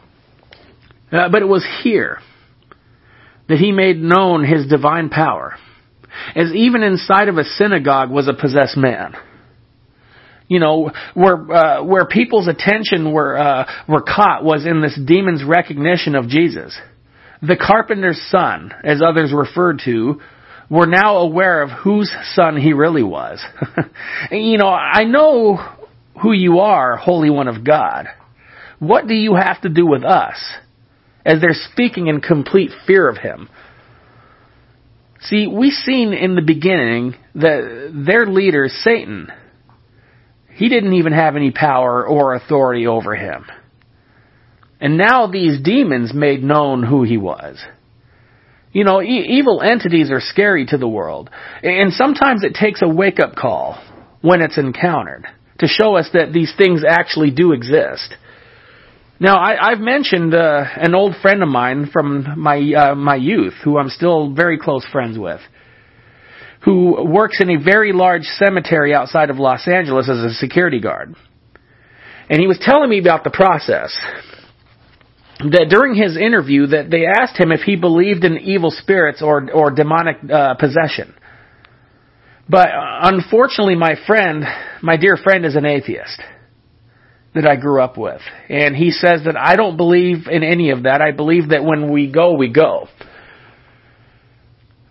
Uh, 1.11 1.31
but 1.31 1.41
it 1.41 1.49
was 1.49 1.67
here 1.83 2.19
that 3.51 3.59
he 3.59 3.73
made 3.73 3.99
known 3.99 4.45
his 4.45 4.67
divine 4.67 5.11
power, 5.11 5.57
as 6.35 6.53
even 6.55 6.83
inside 6.83 7.29
of 7.29 7.37
a 7.37 7.45
synagogue 7.45 8.11
was 8.11 8.27
a 8.27 8.33
possessed 8.33 8.79
man 8.79 9.15
you 10.51 10.59
know, 10.59 10.91
where 11.15 11.53
uh, 11.53 11.85
where 11.85 12.05
people's 12.07 12.49
attention 12.49 13.13
were 13.13 13.39
uh, 13.39 13.71
were 13.89 14.03
caught 14.03 14.43
was 14.43 14.67
in 14.67 14.83
this 14.83 14.99
demon's 15.07 15.45
recognition 15.45 16.17
of 16.17 16.27
Jesus. 16.27 16.77
The 17.41 17.57
carpenter's 17.57 18.21
son, 18.31 18.73
as 18.83 19.01
others 19.01 19.33
referred 19.33 19.81
to, 19.85 20.21
were 20.69 20.87
now 20.87 21.19
aware 21.19 21.63
of 21.63 21.71
whose 21.71 22.13
son 22.35 22.57
he 22.57 22.73
really 22.73 23.05
was. 23.05 23.41
you 24.33 24.59
know, 24.59 24.69
I 24.69 25.05
know 25.05 25.57
who 26.21 26.33
you 26.33 26.59
are, 26.59 26.97
Holy 26.97 27.31
One 27.31 27.47
of 27.47 27.65
God. 27.65 28.07
What 28.81 29.07
do 29.07 29.15
you 29.15 29.37
have 29.37 29.61
to 29.63 29.69
do 29.69 29.87
with 29.87 30.03
us? 30.03 30.37
As 31.25 31.41
they're 31.41 31.51
speaking 31.73 32.07
in 32.07 32.21
complete 32.21 32.71
fear 32.87 33.09
of 33.09 33.19
him. 33.19 33.49
See, 35.23 35.47
we 35.47 35.71
seen 35.71 36.15
in 36.15 36.35
the 36.35 36.43
beginning 36.43 37.15
that 37.35 37.93
their 38.07 38.27
leader, 38.27 38.69
Satan, 38.69 39.31
he 40.55 40.69
didn't 40.69 40.95
even 40.95 41.13
have 41.13 41.37
any 41.37 41.51
power 41.51 42.07
or 42.07 42.35
authority 42.35 42.87
over 42.87 43.15
him. 43.15 43.47
And 44.81 44.97
now 44.97 45.27
these 45.27 45.61
demons 45.61 46.15
made 46.15 46.43
known 46.43 46.83
who 46.83 47.03
he 47.03 47.19
was. 47.19 47.63
You 48.73 48.85
know, 48.85 49.03
e- 49.03 49.27
evil 49.29 49.61
entities 49.63 50.11
are 50.11 50.21
scary 50.21 50.65
to 50.67 50.79
the 50.79 50.89
world. 50.89 51.29
And 51.63 51.93
sometimes 51.93 52.45
it 52.45 52.55
takes 52.55 52.81
a 52.83 52.89
wake 52.89 53.21
up 53.21 53.35
call 53.35 53.83
when 54.23 54.41
it's 54.41 54.59
encountered 54.59 55.27
to 55.59 55.67
show 55.67 55.97
us 55.97 56.09
that 56.15 56.33
these 56.33 56.53
things 56.57 56.83
actually 56.89 57.31
do 57.31 57.53
exist. 57.53 58.15
Now, 59.23 59.39
I, 59.39 59.71
have 59.71 59.81
mentioned 59.81 60.35
uh, 60.35 60.65
an 60.77 60.95
old 60.95 61.15
friend 61.21 61.43
of 61.43 61.49
mine 61.49 61.91
from 61.93 62.41
my 62.41 62.57
uh, 62.57 62.95
my 62.95 63.17
youth, 63.17 63.53
who 63.63 63.77
I'm 63.77 63.91
still 63.91 64.33
very 64.33 64.59
close 64.59 64.85
friends 64.91 65.19
with 65.19 65.41
who 66.65 67.07
works 67.07 67.41
in 67.41 67.51
a 67.51 67.63
very 67.63 67.93
large 67.93 68.25
cemetery 68.25 68.95
outside 68.95 69.31
of 69.31 69.37
Los 69.37 69.67
Angeles 69.67 70.09
as 70.11 70.19
a 70.19 70.35
security 70.35 70.81
guard. 70.81 71.15
And 72.29 72.39
he 72.41 72.47
was 72.47 72.59
telling 72.61 72.91
me 72.91 72.99
about 72.99 73.25
the 73.25 73.31
process. 73.31 73.99
That 75.39 75.69
during 75.71 75.95
his 75.95 76.19
interview, 76.19 76.67
that 76.67 76.91
they 76.91 77.07
asked 77.07 77.39
him 77.39 77.51
if 77.51 77.61
he 77.61 77.77
believed 77.77 78.25
in 78.25 78.37
evil 78.37 78.71
spirits 78.71 79.23
or 79.23 79.51
or 79.51 79.71
demonic 79.71 80.19
uh, 80.31 80.55
possession. 80.55 81.15
But 82.47 82.69
unfortunately, 82.75 83.75
my 83.75 83.95
friend, 84.07 84.45
my 84.83 84.99
dear 84.99 85.17
friend, 85.17 85.47
is 85.47 85.57
an 85.57 85.65
atheist 85.65 86.21
that 87.35 87.47
I 87.47 87.57
grew 87.57 87.81
up 87.81 87.97
with, 87.97 88.21
and 88.49 88.75
he 88.75 88.91
says 88.91 89.23
that 89.25 89.37
I 89.37 89.55
don't 89.57 89.77
believe 89.77 90.27
in 90.29 90.43
any 90.43 90.71
of 90.71 90.83
that. 90.83 91.01
I 91.01 91.13
believe 91.13 91.51
that 91.51 91.63
when 91.65 91.93
we 91.93 92.11
go, 92.11 92.35
we 92.35 92.53
go. 92.53 92.89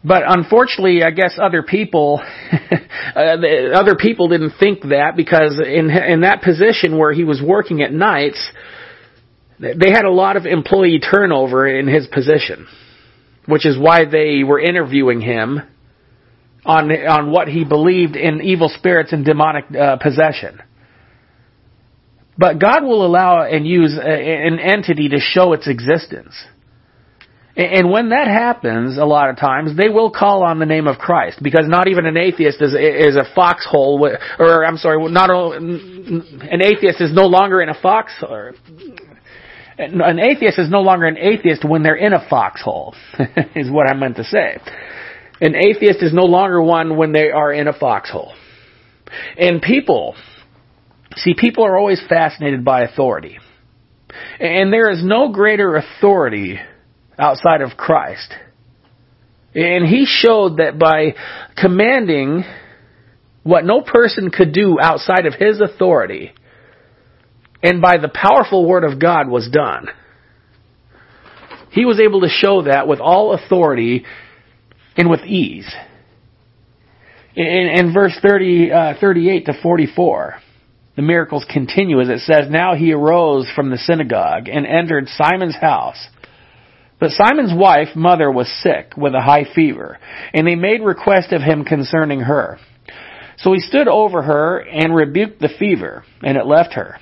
But 0.03 0.23
unfortunately, 0.25 1.03
I 1.03 1.11
guess 1.11 1.37
other 1.41 1.61
people, 1.61 2.21
uh, 3.15 3.19
other 3.73 3.95
people 3.95 4.29
didn't 4.29 4.53
think 4.57 4.81
that 4.83 5.13
because 5.17 5.59
in 5.59 5.89
in 5.89 6.21
that 6.21 6.41
position 6.41 6.97
where 6.97 7.11
he 7.11 7.25
was 7.25 7.41
working 7.41 7.81
at 7.81 7.91
nights, 7.91 8.39
they 9.59 9.89
had 9.91 10.05
a 10.05 10.11
lot 10.11 10.37
of 10.37 10.45
employee 10.45 10.99
turnover 10.99 11.67
in 11.67 11.87
his 11.87 12.07
position, 12.07 12.67
which 13.45 13.65
is 13.65 13.77
why 13.77 14.05
they 14.05 14.43
were 14.45 14.59
interviewing 14.59 15.19
him 15.19 15.61
on 16.65 16.89
on 16.89 17.31
what 17.31 17.49
he 17.49 17.65
believed 17.65 18.15
in 18.15 18.41
evil 18.41 18.69
spirits 18.69 19.11
and 19.11 19.25
demonic 19.25 19.65
uh, 19.75 19.97
possession. 19.97 20.61
But 22.39 22.57
God 22.57 22.83
will 22.83 23.05
allow 23.05 23.43
and 23.43 23.67
use 23.67 23.99
a, 24.01 24.47
an 24.47 24.59
entity 24.59 25.09
to 25.09 25.19
show 25.19 25.51
its 25.51 25.67
existence. 25.67 26.33
And 27.57 27.91
when 27.91 28.09
that 28.09 28.27
happens, 28.27 28.97
a 28.97 29.03
lot 29.03 29.29
of 29.29 29.35
times, 29.35 29.75
they 29.75 29.89
will 29.89 30.09
call 30.09 30.43
on 30.43 30.59
the 30.59 30.65
name 30.65 30.87
of 30.87 30.97
Christ 30.97 31.39
because 31.43 31.65
not 31.67 31.89
even 31.89 32.05
an 32.05 32.15
atheist 32.15 32.61
is, 32.61 32.73
is 32.73 33.17
a 33.17 33.25
foxhole, 33.35 34.09
or 34.39 34.65
I'm 34.65 34.77
sorry, 34.77 35.11
not 35.11 35.29
a, 35.29 35.57
an 35.57 36.61
atheist 36.63 37.01
is 37.01 37.13
no 37.13 37.23
longer 37.23 37.61
in 37.61 37.67
a 37.67 37.73
foxhole. 37.73 38.53
An 39.77 40.19
atheist 40.19 40.59
is 40.59 40.69
no 40.69 40.79
longer 40.79 41.07
an 41.07 41.17
atheist 41.17 41.65
when 41.67 41.83
they're 41.83 41.95
in 41.95 42.13
a 42.13 42.25
foxhole, 42.29 42.95
is 43.55 43.69
what 43.69 43.91
I 43.91 43.95
meant 43.95 44.15
to 44.15 44.23
say. 44.23 44.57
An 45.41 45.55
atheist 45.55 46.01
is 46.01 46.13
no 46.13 46.23
longer 46.23 46.61
one 46.61 46.95
when 46.95 47.11
they 47.11 47.31
are 47.31 47.51
in 47.51 47.67
a 47.67 47.73
foxhole. 47.73 48.33
And 49.37 49.61
people, 49.61 50.15
see, 51.15 51.33
people 51.37 51.65
are 51.65 51.77
always 51.77 52.01
fascinated 52.07 52.63
by 52.63 52.81
authority. 52.81 53.39
And 54.39 54.71
there 54.71 54.89
is 54.89 55.03
no 55.03 55.31
greater 55.31 55.75
authority 55.75 56.59
outside 57.17 57.61
of 57.61 57.77
Christ. 57.77 58.33
And 59.53 59.85
he 59.85 60.05
showed 60.05 60.57
that 60.57 60.77
by 60.79 61.15
commanding 61.57 62.43
what 63.43 63.65
no 63.65 63.81
person 63.81 64.29
could 64.29 64.53
do 64.53 64.79
outside 64.79 65.25
of 65.25 65.33
his 65.33 65.59
authority, 65.59 66.33
and 67.63 67.81
by 67.81 67.97
the 67.97 68.09
powerful 68.09 68.67
word 68.67 68.83
of 68.83 68.99
God 68.99 69.27
was 69.27 69.49
done. 69.51 69.87
He 71.71 71.85
was 71.85 71.99
able 71.99 72.21
to 72.21 72.29
show 72.29 72.63
that 72.63 72.87
with 72.87 72.99
all 72.99 73.33
authority 73.33 74.05
and 74.95 75.09
with 75.09 75.21
ease. 75.21 75.71
In, 77.35 77.45
in 77.45 77.93
verse 77.93 78.17
30, 78.21 78.71
uh, 78.71 78.93
38 78.99 79.45
to 79.45 79.53
44, 79.61 80.35
the 80.99 81.03
miracles 81.03 81.45
continue 81.49 82.01
as 82.01 82.09
it 82.09 82.19
says, 82.19 82.49
Now 82.49 82.75
he 82.75 82.91
arose 82.91 83.49
from 83.55 83.69
the 83.69 83.77
synagogue 83.77 84.49
and 84.49 84.65
entered 84.65 85.07
Simon's 85.07 85.55
house. 85.55 86.09
But 86.99 87.11
Simon's 87.11 87.53
wife, 87.55 87.95
mother, 87.95 88.29
was 88.29 88.51
sick 88.61 88.97
with 88.97 89.13
a 89.15 89.21
high 89.21 89.45
fever, 89.55 89.97
and 90.33 90.45
they 90.45 90.55
made 90.55 90.81
request 90.81 91.31
of 91.31 91.41
him 91.41 91.63
concerning 91.63 92.19
her. 92.19 92.59
So 93.37 93.53
he 93.53 93.61
stood 93.61 93.87
over 93.87 94.21
her 94.21 94.57
and 94.59 94.93
rebuked 94.93 95.39
the 95.39 95.47
fever, 95.57 96.03
and 96.21 96.37
it 96.37 96.45
left 96.45 96.73
her. 96.73 96.97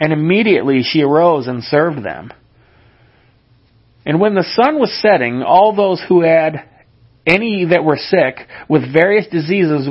And 0.00 0.14
immediately 0.14 0.82
she 0.82 1.02
arose 1.02 1.46
and 1.46 1.62
served 1.62 2.02
them. 2.02 2.32
And 4.06 4.18
when 4.18 4.34
the 4.34 4.50
sun 4.62 4.78
was 4.78 4.98
setting, 5.02 5.42
all 5.42 5.76
those 5.76 6.02
who 6.08 6.22
had 6.22 6.66
any 7.26 7.66
that 7.66 7.84
were 7.84 7.98
sick 7.98 8.48
with 8.66 8.90
various 8.90 9.26
diseases 9.26 9.90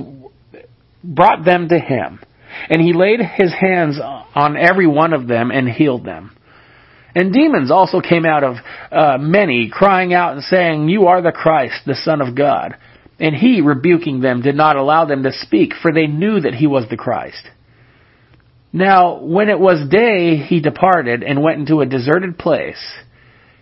brought 1.04 1.46
them 1.46 1.70
to 1.70 1.78
him. 1.78 2.22
And 2.70 2.82
he 2.82 2.94
laid 2.94 3.20
his 3.22 3.54
hands 3.54 4.00
on 4.00 4.58
every 4.58 4.88
one 4.88 5.14
of 5.14 5.28
them 5.28 5.52
and 5.52 5.70
healed 5.70 6.06
them. 6.06 6.36
And 7.16 7.34
demons 7.34 7.72
also 7.72 8.02
came 8.02 8.26
out 8.26 8.44
of 8.44 8.56
uh, 8.92 9.18
many, 9.20 9.70
crying 9.72 10.14
out 10.14 10.34
and 10.34 10.44
saying, 10.44 10.90
You 10.90 11.08
are 11.08 11.22
the 11.22 11.32
Christ, 11.32 11.82
the 11.86 11.96
Son 11.96 12.22
of 12.22 12.36
God. 12.36 12.76
And 13.20 13.36
he, 13.36 13.62
rebuking 13.62 14.22
them, 14.22 14.42
did 14.42 14.56
not 14.56 14.78
allow 14.78 15.06
them 15.06 15.24
to 15.24 15.32
speak, 15.34 15.74
for 15.82 15.92
they 15.92 16.08
knew 16.08 16.40
that 16.40 16.54
he 16.54 16.68
was 16.68 16.86
the 16.90 16.98
Christ. 16.98 17.50
Now, 18.72 19.20
when 19.20 19.50
it 19.50 19.60
was 19.60 19.90
day, 19.90 20.38
he 20.38 20.62
departed 20.62 21.24
and 21.24 21.42
went 21.42 21.60
into 21.60 21.82
a 21.82 21.86
deserted 21.86 22.38
place, 22.38 22.80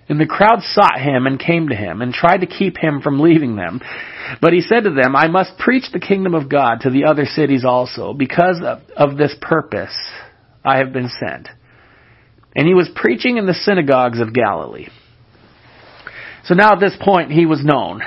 And 0.10 0.22
the 0.22 0.26
crowd 0.26 0.62
sought 0.64 1.00
him 1.00 1.26
and 1.26 1.38
came 1.40 1.68
to 1.68 1.76
him 1.76 2.02
and 2.02 2.14
tried 2.14 2.38
to 2.38 2.48
keep 2.48 2.78
him 2.78 3.02
from 3.02 3.20
leaving 3.20 3.58
them. 3.58 3.82
But 4.42 4.54
he 4.54 4.62
said 4.62 4.86
to 4.86 4.92
them, 4.92 5.16
I 5.16 5.28
must 5.28 5.58
preach 5.58 5.92
the 5.92 6.00
kingdom 6.00 6.34
of 6.34 6.50
God 6.50 6.82
to 6.82 6.90
the 6.90 7.06
other 7.06 7.26
cities 7.26 7.66
also. 7.66 8.14
Because 8.14 8.62
of, 8.96 9.18
this 9.18 9.36
purpose 9.42 9.96
I 10.64 10.78
have 10.78 10.94
been 10.94 11.10
sent. 11.10 11.50
And 12.56 12.68
he 12.68 12.74
was 12.74 12.90
preaching 12.96 13.38
in 13.38 13.46
the 13.46 13.54
synagogues 13.54 14.22
of 14.22 14.34
Galilee. 14.34 14.88
So 16.46 16.54
now 16.54 16.74
at 16.74 16.80
this 16.80 16.96
point 17.02 17.32
he 17.32 17.46
was 17.46 17.64
known. 17.64 18.02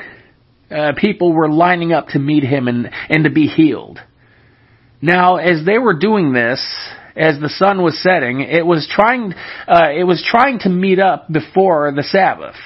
Uh, 0.70 0.92
people 0.96 1.32
were 1.32 1.50
lining 1.50 1.92
up 1.92 2.08
to 2.08 2.18
meet 2.18 2.44
him 2.44 2.66
and, 2.66 2.88
and 3.10 3.24
to 3.24 3.30
be 3.30 3.46
healed. 3.46 3.98
Now, 5.02 5.36
as 5.36 5.64
they 5.66 5.78
were 5.78 5.98
doing 5.98 6.32
this, 6.32 6.60
as 7.16 7.40
the 7.40 7.48
sun 7.48 7.82
was 7.82 8.00
setting, 8.02 8.40
it 8.40 8.64
was 8.64 8.88
trying, 8.90 9.32
uh, 9.68 9.90
it 9.94 10.04
was 10.04 10.24
trying 10.28 10.58
to 10.60 10.68
meet 10.68 10.98
up 10.98 11.30
before 11.30 11.92
the 11.92 12.02
Sabbath. 12.02 12.56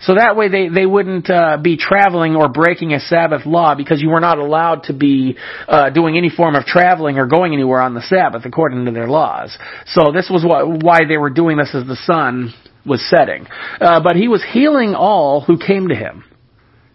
So 0.00 0.14
that 0.14 0.36
way 0.36 0.48
they, 0.48 0.68
they 0.68 0.86
wouldn't 0.86 1.28
uh, 1.28 1.58
be 1.60 1.76
traveling 1.76 2.36
or 2.36 2.48
breaking 2.48 2.92
a 2.92 3.00
Sabbath 3.00 3.44
law 3.44 3.74
because 3.74 4.00
you 4.00 4.10
were 4.10 4.20
not 4.20 4.38
allowed 4.38 4.84
to 4.84 4.92
be 4.92 5.36
uh, 5.66 5.90
doing 5.90 6.16
any 6.16 6.30
form 6.30 6.54
of 6.54 6.64
traveling 6.64 7.18
or 7.18 7.26
going 7.26 7.52
anywhere 7.52 7.80
on 7.80 7.94
the 7.94 8.02
Sabbath 8.02 8.44
according 8.44 8.84
to 8.84 8.92
their 8.92 9.08
laws. 9.08 9.58
So 9.86 10.12
this 10.12 10.30
was 10.30 10.44
what, 10.44 10.84
why 10.84 11.00
they 11.08 11.16
were 11.16 11.30
doing 11.30 11.56
this 11.56 11.74
as 11.74 11.84
the 11.86 11.96
sun 11.96 12.54
was 12.86 13.04
setting. 13.10 13.46
Uh, 13.80 14.00
but 14.00 14.14
he 14.14 14.28
was 14.28 14.44
healing 14.52 14.94
all 14.94 15.40
who 15.40 15.58
came 15.58 15.88
to 15.88 15.96
him. 15.96 16.24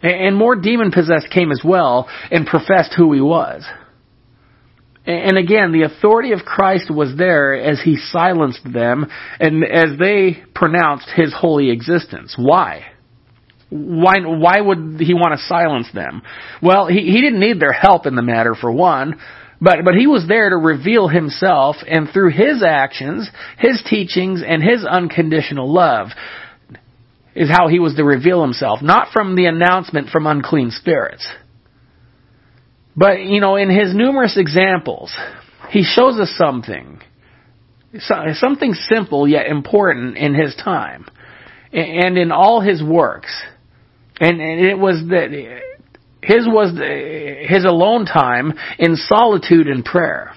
And 0.02 0.36
more 0.36 0.56
demon 0.56 0.92
possessed 0.92 1.30
came 1.30 1.52
as 1.52 1.62
well 1.64 2.10
and 2.32 2.46
professed 2.46 2.94
who 2.96 3.14
he 3.14 3.22
was. 3.22 3.66
And 5.06 5.38
again, 5.38 5.74
the 5.74 5.84
authority 5.84 6.32
of 6.32 6.40
Christ 6.40 6.90
was 6.90 7.14
there 7.18 7.54
as 7.54 7.82
he 7.82 7.98
silenced 7.98 8.64
them 8.64 9.06
and 9.40 9.64
as 9.66 10.00
they 10.00 10.42
pronounced 10.56 11.10
his 11.14 11.34
holy 11.34 11.72
existence. 11.72 12.36
Why? 12.38 12.86
Why, 13.70 14.20
why 14.22 14.62
would 14.62 15.02
he 15.02 15.14
want 15.14 15.38
to 15.38 15.46
silence 15.46 15.88
them? 15.94 16.22
Well, 16.62 16.88
he, 16.88 17.00
he 17.12 17.22
didn't 17.22 17.42
need 17.42 17.60
their 17.60 17.74
help 17.74 18.06
in 18.06 18.16
the 18.16 18.22
matter 18.22 18.56
for 18.56 18.72
one, 18.72 19.20
but, 19.60 19.80
but 19.84 19.96
he 19.96 20.08
was 20.08 20.26
there 20.28 20.50
to 20.50 20.58
reveal 20.58 21.10
himself 21.10 21.78
and 21.86 22.08
through 22.10 22.32
his 22.32 22.64
actions, 22.64 23.30
his 23.58 23.84
teachings, 23.90 24.42
and 24.46 24.64
his 24.64 24.86
unconditional 24.86 25.74
love 25.74 26.10
is 27.36 27.50
how 27.50 27.68
he 27.68 27.80
was 27.80 27.96
to 27.96 28.04
reveal 28.04 28.42
himself, 28.42 28.82
not 28.82 29.08
from 29.12 29.36
the 29.36 29.46
announcement 29.46 30.10
from 30.10 30.28
unclean 30.28 30.70
spirits. 30.72 31.28
But, 32.96 33.22
you 33.22 33.42
know, 33.42 33.56
in 33.56 33.70
his 33.70 33.96
numerous 33.96 34.38
examples, 34.38 35.16
he 35.70 35.84
shows 35.84 36.20
us 36.20 36.34
something. 36.38 37.02
Something 38.34 38.74
simple 38.74 39.28
yet 39.28 39.48
important 39.48 40.18
in 40.18 40.34
his 40.36 40.56
time. 40.56 41.06
And 41.72 42.18
in 42.18 42.32
all 42.32 42.62
his 42.62 42.84
works. 42.84 43.32
And 44.20 44.40
it 44.40 44.78
was 44.78 45.04
that 45.10 45.32
his 46.22 46.48
was 46.48 46.72
his 47.50 47.66
alone 47.66 48.06
time 48.06 48.54
in 48.78 48.96
solitude 48.96 49.68
and 49.68 49.84
prayer. 49.84 50.34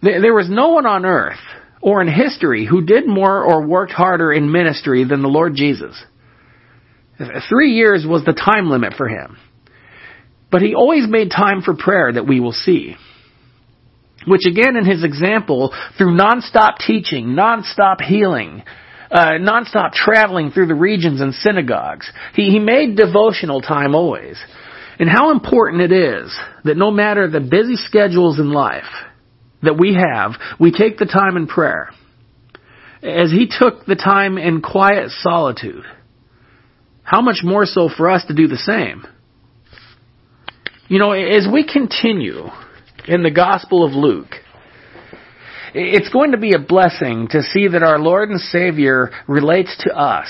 There 0.00 0.34
was 0.34 0.48
no 0.48 0.68
one 0.68 0.86
on 0.86 1.04
earth 1.04 1.40
or 1.80 2.00
in 2.00 2.08
history 2.08 2.66
who 2.66 2.82
did 2.82 3.06
more 3.06 3.42
or 3.42 3.66
worked 3.66 3.92
harder 3.92 4.32
in 4.32 4.50
ministry 4.50 5.04
than 5.04 5.22
the 5.22 5.28
Lord 5.28 5.54
Jesus. 5.54 6.00
Three 7.48 7.72
years 7.72 8.06
was 8.06 8.24
the 8.24 8.32
time 8.32 8.70
limit 8.70 8.94
for 8.94 9.08
him. 9.08 9.36
But 10.54 10.62
he 10.62 10.76
always 10.76 11.08
made 11.08 11.32
time 11.32 11.62
for 11.62 11.74
prayer 11.74 12.12
that 12.12 12.28
we 12.28 12.38
will 12.38 12.52
see. 12.52 12.94
Which 14.24 14.42
again 14.48 14.76
in 14.76 14.86
his 14.86 15.02
example, 15.02 15.74
through 15.98 16.16
nonstop 16.16 16.76
teaching, 16.78 17.30
nonstop 17.30 18.00
healing, 18.00 18.62
uh, 19.10 19.32
nonstop 19.40 19.94
traveling 19.94 20.52
through 20.52 20.68
the 20.68 20.76
regions 20.76 21.20
and 21.20 21.34
synagogues, 21.34 22.08
he, 22.36 22.50
he 22.50 22.60
made 22.60 22.96
devotional 22.96 23.62
time 23.62 23.96
always. 23.96 24.40
And 25.00 25.08
how 25.08 25.32
important 25.32 25.82
it 25.82 25.90
is 25.90 26.32
that 26.62 26.76
no 26.76 26.92
matter 26.92 27.28
the 27.28 27.40
busy 27.40 27.74
schedules 27.74 28.38
in 28.38 28.52
life 28.52 28.84
that 29.64 29.76
we 29.76 29.94
have, 29.94 30.34
we 30.60 30.70
take 30.70 30.98
the 30.98 31.06
time 31.06 31.36
in 31.36 31.48
prayer. 31.48 31.90
As 33.02 33.32
he 33.32 33.48
took 33.50 33.86
the 33.86 33.96
time 33.96 34.38
in 34.38 34.62
quiet 34.62 35.10
solitude, 35.10 35.82
how 37.02 37.22
much 37.22 37.38
more 37.42 37.66
so 37.66 37.88
for 37.88 38.08
us 38.08 38.24
to 38.26 38.34
do 38.34 38.46
the 38.46 38.56
same? 38.56 39.04
You 40.86 40.98
know, 40.98 41.12
as 41.12 41.48
we 41.50 41.66
continue 41.66 42.44
in 43.08 43.22
the 43.22 43.30
Gospel 43.30 43.86
of 43.86 43.92
Luke, 43.92 44.34
it's 45.72 46.10
going 46.10 46.32
to 46.32 46.38
be 46.38 46.52
a 46.52 46.58
blessing 46.58 47.28
to 47.30 47.42
see 47.42 47.68
that 47.68 47.82
our 47.82 47.98
Lord 47.98 48.28
and 48.28 48.38
Savior 48.38 49.10
relates 49.26 49.74
to 49.84 49.96
us. 49.96 50.28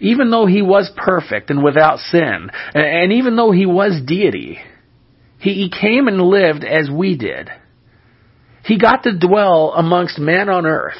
Even 0.00 0.30
though 0.30 0.44
He 0.44 0.60
was 0.60 0.90
perfect 0.96 1.48
and 1.48 1.64
without 1.64 1.98
sin, 1.98 2.50
and 2.74 3.12
even 3.12 3.36
though 3.36 3.52
He 3.52 3.64
was 3.64 4.02
deity, 4.06 4.58
He 5.38 5.70
came 5.70 6.08
and 6.08 6.20
lived 6.20 6.64
as 6.64 6.90
we 6.90 7.16
did. 7.16 7.48
He 8.64 8.78
got 8.78 9.04
to 9.04 9.18
dwell 9.18 9.72
amongst 9.74 10.18
men 10.18 10.50
on 10.50 10.66
earth. 10.66 10.98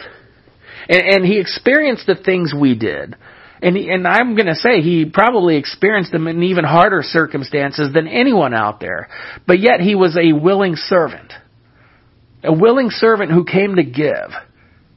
And, 0.88 1.24
He 1.24 1.38
experienced 1.38 2.06
the 2.06 2.16
things 2.16 2.54
we 2.58 2.76
did. 2.76 3.14
And, 3.62 3.76
and 3.76 4.08
I'm 4.08 4.34
going 4.34 4.48
to 4.48 4.56
say 4.56 4.80
he 4.80 5.04
probably 5.04 5.56
experienced 5.56 6.10
them 6.10 6.26
in 6.26 6.42
even 6.42 6.64
harder 6.64 7.02
circumstances 7.02 7.92
than 7.94 8.08
anyone 8.08 8.54
out 8.54 8.80
there. 8.80 9.08
But 9.46 9.60
yet 9.60 9.80
he 9.80 9.94
was 9.94 10.16
a 10.16 10.32
willing 10.32 10.74
servant. 10.74 11.32
A 12.42 12.52
willing 12.52 12.90
servant 12.90 13.30
who 13.30 13.44
came 13.44 13.76
to 13.76 13.84
give. 13.84 14.32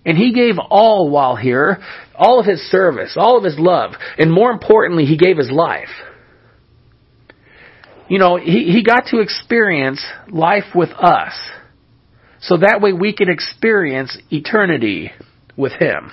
And 0.04 0.18
he 0.18 0.34
gave 0.34 0.56
all 0.58 1.12
while 1.12 1.36
here, 1.36 1.78
all 2.16 2.40
of 2.40 2.48
his 2.48 2.60
service, 2.72 3.16
all 3.16 3.38
of 3.38 3.44
his 3.44 3.58
love, 3.58 3.92
and 4.18 4.32
more 4.32 4.52
importantly, 4.52 5.06
he 5.06 5.18
gave 5.18 5.38
his 5.38 5.52
life. 5.52 5.90
You 8.08 8.20
know, 8.20 8.38
he, 8.38 8.72
he 8.72 8.84
got 8.84 9.08
to 9.08 9.20
experience 9.20 10.04
life 10.28 10.76
with 10.76 10.90
us. 10.90 11.34
So 12.40 12.58
that 12.58 12.82
way 12.82 12.94
we 12.94 13.14
can 13.14 13.30
experience 13.30 14.16
eternity 14.30 15.12
with 15.58 15.74
him. 15.74 16.12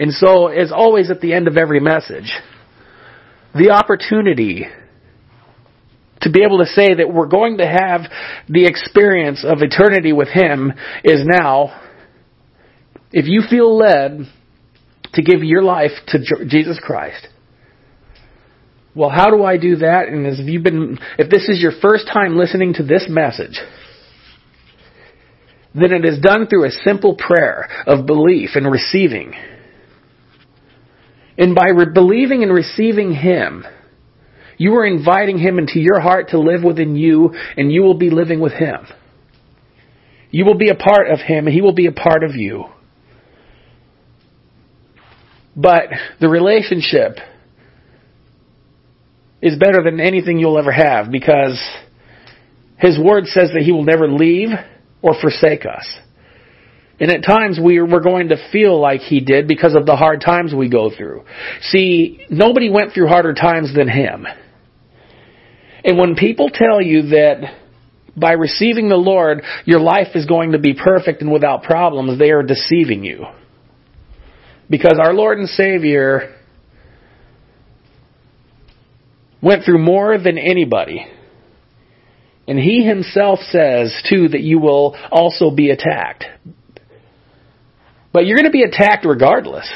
And 0.00 0.14
so, 0.14 0.46
as 0.46 0.72
always 0.72 1.10
at 1.10 1.20
the 1.20 1.34
end 1.34 1.46
of 1.46 1.58
every 1.58 1.78
message, 1.78 2.32
the 3.54 3.68
opportunity 3.68 4.64
to 6.22 6.30
be 6.30 6.42
able 6.42 6.56
to 6.60 6.64
say 6.64 6.94
that 6.94 7.12
we're 7.12 7.26
going 7.26 7.58
to 7.58 7.66
have 7.66 8.10
the 8.48 8.64
experience 8.64 9.44
of 9.46 9.58
eternity 9.60 10.14
with 10.14 10.28
Him 10.28 10.72
is 11.04 11.20
now. 11.26 11.82
If 13.12 13.26
you 13.26 13.42
feel 13.50 13.76
led 13.76 14.20
to 15.12 15.22
give 15.22 15.42
your 15.42 15.62
life 15.62 15.90
to 16.08 16.18
Jesus 16.48 16.80
Christ, 16.82 17.28
well, 18.94 19.10
how 19.10 19.28
do 19.28 19.44
I 19.44 19.58
do 19.58 19.76
that? 19.76 20.08
And 20.08 20.26
if 20.26 20.48
you've 20.48 20.64
been, 20.64 20.98
if 21.18 21.28
this 21.28 21.46
is 21.50 21.60
your 21.60 21.72
first 21.82 22.06
time 22.10 22.38
listening 22.38 22.72
to 22.74 22.82
this 22.82 23.04
message, 23.06 23.60
then 25.74 25.92
it 25.92 26.06
is 26.06 26.20
done 26.20 26.46
through 26.46 26.64
a 26.64 26.70
simple 26.70 27.16
prayer 27.16 27.68
of 27.86 28.06
belief 28.06 28.50
and 28.54 28.70
receiving. 28.70 29.34
And 31.40 31.54
by 31.54 31.70
re- 31.70 31.86
believing 31.92 32.42
and 32.42 32.52
receiving 32.52 33.14
Him, 33.14 33.64
you 34.58 34.74
are 34.74 34.84
inviting 34.84 35.38
Him 35.38 35.58
into 35.58 35.80
your 35.80 35.98
heart 35.98 36.28
to 36.28 36.38
live 36.38 36.62
within 36.62 36.96
you, 36.96 37.34
and 37.56 37.72
you 37.72 37.80
will 37.80 37.96
be 37.96 38.10
living 38.10 38.40
with 38.40 38.52
Him. 38.52 38.86
You 40.30 40.44
will 40.44 40.58
be 40.58 40.68
a 40.68 40.74
part 40.74 41.10
of 41.10 41.18
Him, 41.18 41.46
and 41.46 41.54
He 41.54 41.62
will 41.62 41.74
be 41.74 41.86
a 41.86 41.92
part 41.92 42.24
of 42.24 42.36
you. 42.36 42.66
But 45.56 45.84
the 46.20 46.28
relationship 46.28 47.16
is 49.40 49.58
better 49.58 49.82
than 49.82 49.98
anything 49.98 50.38
you'll 50.38 50.58
ever 50.58 50.70
have 50.70 51.10
because 51.10 51.58
His 52.76 52.98
Word 52.98 53.24
says 53.24 53.48
that 53.54 53.62
He 53.62 53.72
will 53.72 53.84
never 53.84 54.12
leave 54.12 54.50
or 55.00 55.14
forsake 55.18 55.64
us. 55.64 55.86
And 57.00 57.10
at 57.10 57.24
times 57.24 57.58
we, 57.62 57.80
we're 57.80 58.00
going 58.00 58.28
to 58.28 58.50
feel 58.52 58.78
like 58.78 59.00
he 59.00 59.20
did 59.20 59.48
because 59.48 59.74
of 59.74 59.86
the 59.86 59.96
hard 59.96 60.20
times 60.20 60.54
we 60.54 60.68
go 60.68 60.90
through. 60.94 61.24
See, 61.62 62.26
nobody 62.28 62.68
went 62.68 62.92
through 62.92 63.08
harder 63.08 63.32
times 63.32 63.74
than 63.74 63.88
him. 63.88 64.26
And 65.82 65.98
when 65.98 66.14
people 66.14 66.50
tell 66.52 66.82
you 66.82 67.08
that 67.08 67.56
by 68.14 68.32
receiving 68.32 68.90
the 68.90 68.96
Lord, 68.96 69.42
your 69.64 69.80
life 69.80 70.08
is 70.14 70.26
going 70.26 70.52
to 70.52 70.58
be 70.58 70.74
perfect 70.74 71.22
and 71.22 71.32
without 71.32 71.62
problems, 71.62 72.18
they 72.18 72.32
are 72.32 72.42
deceiving 72.42 73.02
you. 73.02 73.24
Because 74.68 74.98
our 75.02 75.14
Lord 75.14 75.38
and 75.38 75.48
Savior 75.48 76.36
went 79.40 79.64
through 79.64 79.78
more 79.78 80.18
than 80.18 80.36
anybody. 80.36 81.06
And 82.46 82.58
He 82.58 82.84
Himself 82.84 83.38
says, 83.40 84.02
too, 84.08 84.28
that 84.28 84.42
you 84.42 84.58
will 84.58 84.96
also 85.10 85.50
be 85.50 85.70
attacked. 85.70 86.24
But 88.12 88.26
you're 88.26 88.36
going 88.36 88.46
to 88.46 88.50
be 88.50 88.62
attacked 88.62 89.04
regardless. 89.04 89.70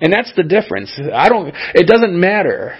And 0.00 0.12
that's 0.12 0.32
the 0.36 0.42
difference. 0.42 0.98
I 1.12 1.28
don't, 1.28 1.54
it 1.74 1.86
doesn't 1.86 2.18
matter 2.18 2.76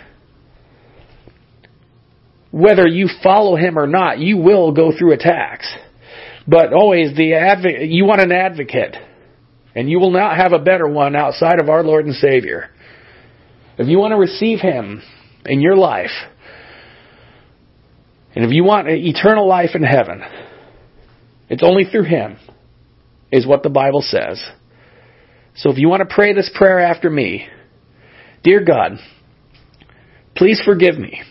whether 2.51 2.87
you 2.87 3.09
follow 3.23 3.57
him 3.57 3.79
or 3.79 3.87
not, 3.87 4.19
you 4.19 4.37
will 4.37 4.73
go 4.73 4.93
through 4.97 5.13
attacks. 5.13 5.73
But 6.47 6.73
always 6.73 7.17
the 7.17 7.35
advocate, 7.35 7.91
you 7.91 8.05
want 8.05 8.21
an 8.21 8.33
advocate. 8.33 8.97
And 9.75 9.89
you 9.89 10.01
will 10.01 10.11
not 10.11 10.37
have 10.37 10.53
a 10.53 10.59
better 10.59 10.89
one 10.89 11.15
outside 11.15 11.61
of 11.61 11.69
our 11.69 11.85
Lord 11.85 12.07
and 12.07 12.15
Savior. 12.15 12.71
If 13.79 13.87
you 13.87 13.99
want 13.99 14.13
to 14.13 14.17
receive 14.17 14.59
Him 14.59 15.01
in 15.47 15.61
your 15.61 15.77
life, 15.77 16.11
and 18.35 18.45
if 18.45 18.51
you 18.51 18.65
want 18.65 18.89
eternal 18.89 19.47
life 19.47 19.71
in 19.75 19.83
heaven, 19.83 20.23
it's 21.49 21.63
only 21.63 21.85
through 21.85 22.05
Him, 22.05 22.37
is 23.33 23.47
what 23.47 23.63
the 23.63 23.71
Bible 23.71 24.03
says. 24.03 24.43
So 25.57 25.71
if 25.71 25.79
you 25.79 25.89
want 25.89 26.09
to 26.09 26.15
pray 26.15 26.33
this 26.33 26.51
prayer 26.55 26.81
after 26.81 27.11
me, 27.11 27.49
Dear 28.43 28.65
God, 28.65 28.93
please 30.35 30.63
forgive 30.65 30.99
me. 30.99 31.23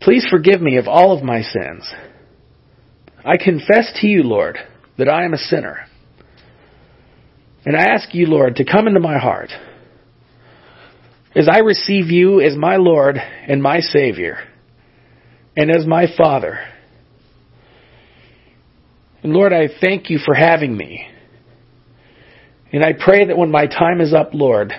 Please 0.00 0.26
forgive 0.30 0.60
me 0.60 0.76
of 0.76 0.86
all 0.86 1.16
of 1.16 1.24
my 1.24 1.42
sins. 1.42 1.90
I 3.24 3.36
confess 3.36 3.92
to 4.00 4.06
you, 4.06 4.22
Lord, 4.22 4.58
that 4.98 5.08
I 5.08 5.24
am 5.24 5.34
a 5.34 5.38
sinner. 5.38 5.86
And 7.64 7.76
I 7.76 7.86
ask 7.86 8.14
you, 8.14 8.26
Lord, 8.26 8.56
to 8.56 8.64
come 8.64 8.86
into 8.86 9.00
my 9.00 9.18
heart. 9.18 9.50
As 11.34 11.48
I 11.50 11.58
receive 11.58 12.10
you 12.10 12.40
as 12.40 12.56
my 12.56 12.76
Lord 12.76 13.16
and 13.16 13.60
my 13.60 13.80
Savior, 13.80 14.38
and 15.56 15.74
as 15.74 15.84
my 15.86 16.06
Father. 16.16 16.60
And 19.26 19.34
Lord, 19.34 19.52
I 19.52 19.66
thank 19.80 20.08
you 20.08 20.20
for 20.24 20.34
having 20.34 20.76
me. 20.76 21.04
And 22.72 22.84
I 22.84 22.92
pray 22.92 23.26
that 23.26 23.36
when 23.36 23.50
my 23.50 23.66
time 23.66 24.00
is 24.00 24.14
up, 24.14 24.30
Lord, 24.34 24.72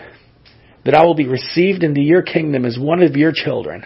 that 0.85 0.95
I 0.95 1.03
will 1.03 1.15
be 1.15 1.27
received 1.27 1.83
into 1.83 1.99
your 1.99 2.21
kingdom 2.21 2.63
as 2.63 2.79
one 2.79 3.03
of 3.03 3.17
your 3.17 3.33
children. 3.35 3.83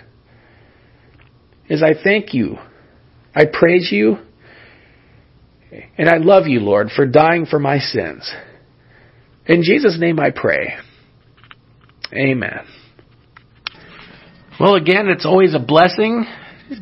As 1.67 1.81
I 1.81 1.95
thank 2.03 2.35
you, 2.35 2.57
I 3.33 3.45
praise 3.51 3.89
you, 3.91 4.17
and 5.97 6.07
I 6.07 6.17
love 6.17 6.45
you, 6.45 6.59
Lord, 6.59 6.91
for 6.95 7.07
dying 7.07 7.47
for 7.47 7.57
my 7.57 7.79
sins. 7.79 8.31
In 9.47 9.63
Jesus' 9.63 9.97
name 9.99 10.19
I 10.19 10.29
pray. 10.29 10.75
Amen. 12.13 12.59
Well, 14.59 14.75
again, 14.75 15.07
it's 15.07 15.25
always 15.25 15.55
a 15.55 15.59
blessing 15.59 16.27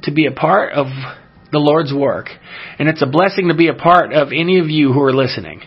to 0.04 0.12
be 0.12 0.26
a 0.26 0.34
part 0.34 0.74
of 0.74 0.88
the 1.52 1.60
Lord's 1.60 1.94
work. 1.94 2.28
And 2.78 2.88
it's 2.88 3.02
a 3.02 3.08
blessing 3.08 3.48
to 3.50 3.56
be 3.56 3.68
a 3.68 3.74
part 3.74 4.14
of 4.14 4.30
any 4.30 4.60
of 4.60 4.70
you 4.70 4.94
who 4.94 5.02
are 5.02 5.14
listening. 5.14 5.62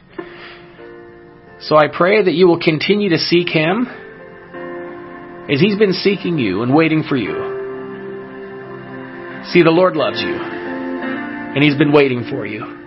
So 1.61 1.77
I 1.77 1.87
pray 1.93 2.25
that 2.25 2.33
you 2.33 2.49
will 2.49 2.61
continue 2.61 3.11
to 3.11 3.19
seek 3.19 3.49
Him 3.49 3.87
as 5.49 5.61
He's 5.61 5.79
been 5.79 5.93
seeking 5.93 6.39
you 6.39 6.63
and 6.63 6.75
waiting 6.75 7.05
for 7.09 7.17
you. 7.17 7.35
See, 9.53 9.63
the 9.63 9.71
Lord 9.71 9.97
loves 9.97 10.21
you, 10.21 10.35
and 10.35 11.63
He's 11.63 11.77
been 11.77 11.93
waiting 11.93 12.27
for 12.31 12.47
you. 12.47 12.81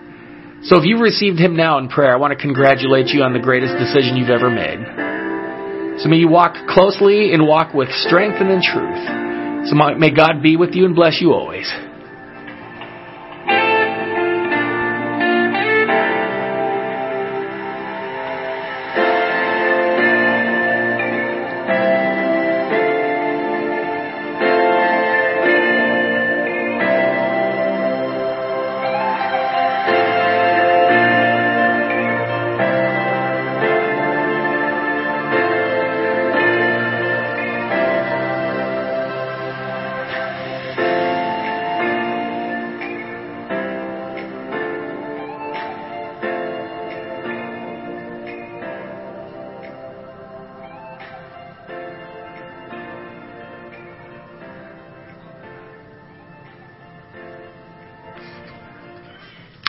So 0.64 0.78
if 0.78 0.84
you've 0.84 1.00
received 1.00 1.38
Him 1.38 1.56
now 1.56 1.78
in 1.78 1.88
prayer, 1.88 2.12
I 2.12 2.16
want 2.16 2.32
to 2.32 2.42
congratulate 2.42 3.08
you 3.08 3.22
on 3.22 3.32
the 3.32 3.38
greatest 3.38 3.74
decision 3.78 4.16
you've 4.16 4.30
ever 4.30 4.50
made. 4.50 4.80
So 6.02 6.08
may 6.08 6.16
you 6.16 6.28
walk 6.28 6.54
closely 6.68 7.32
and 7.32 7.46
walk 7.46 7.72
with 7.72 7.88
strength 7.90 8.36
and 8.40 8.50
in 8.50 8.60
truth. 8.60 9.68
So 9.68 9.74
may 9.96 10.10
God 10.14 10.42
be 10.42 10.56
with 10.56 10.74
you 10.74 10.84
and 10.84 10.94
bless 10.94 11.20
you 11.20 11.32
always. 11.32 11.72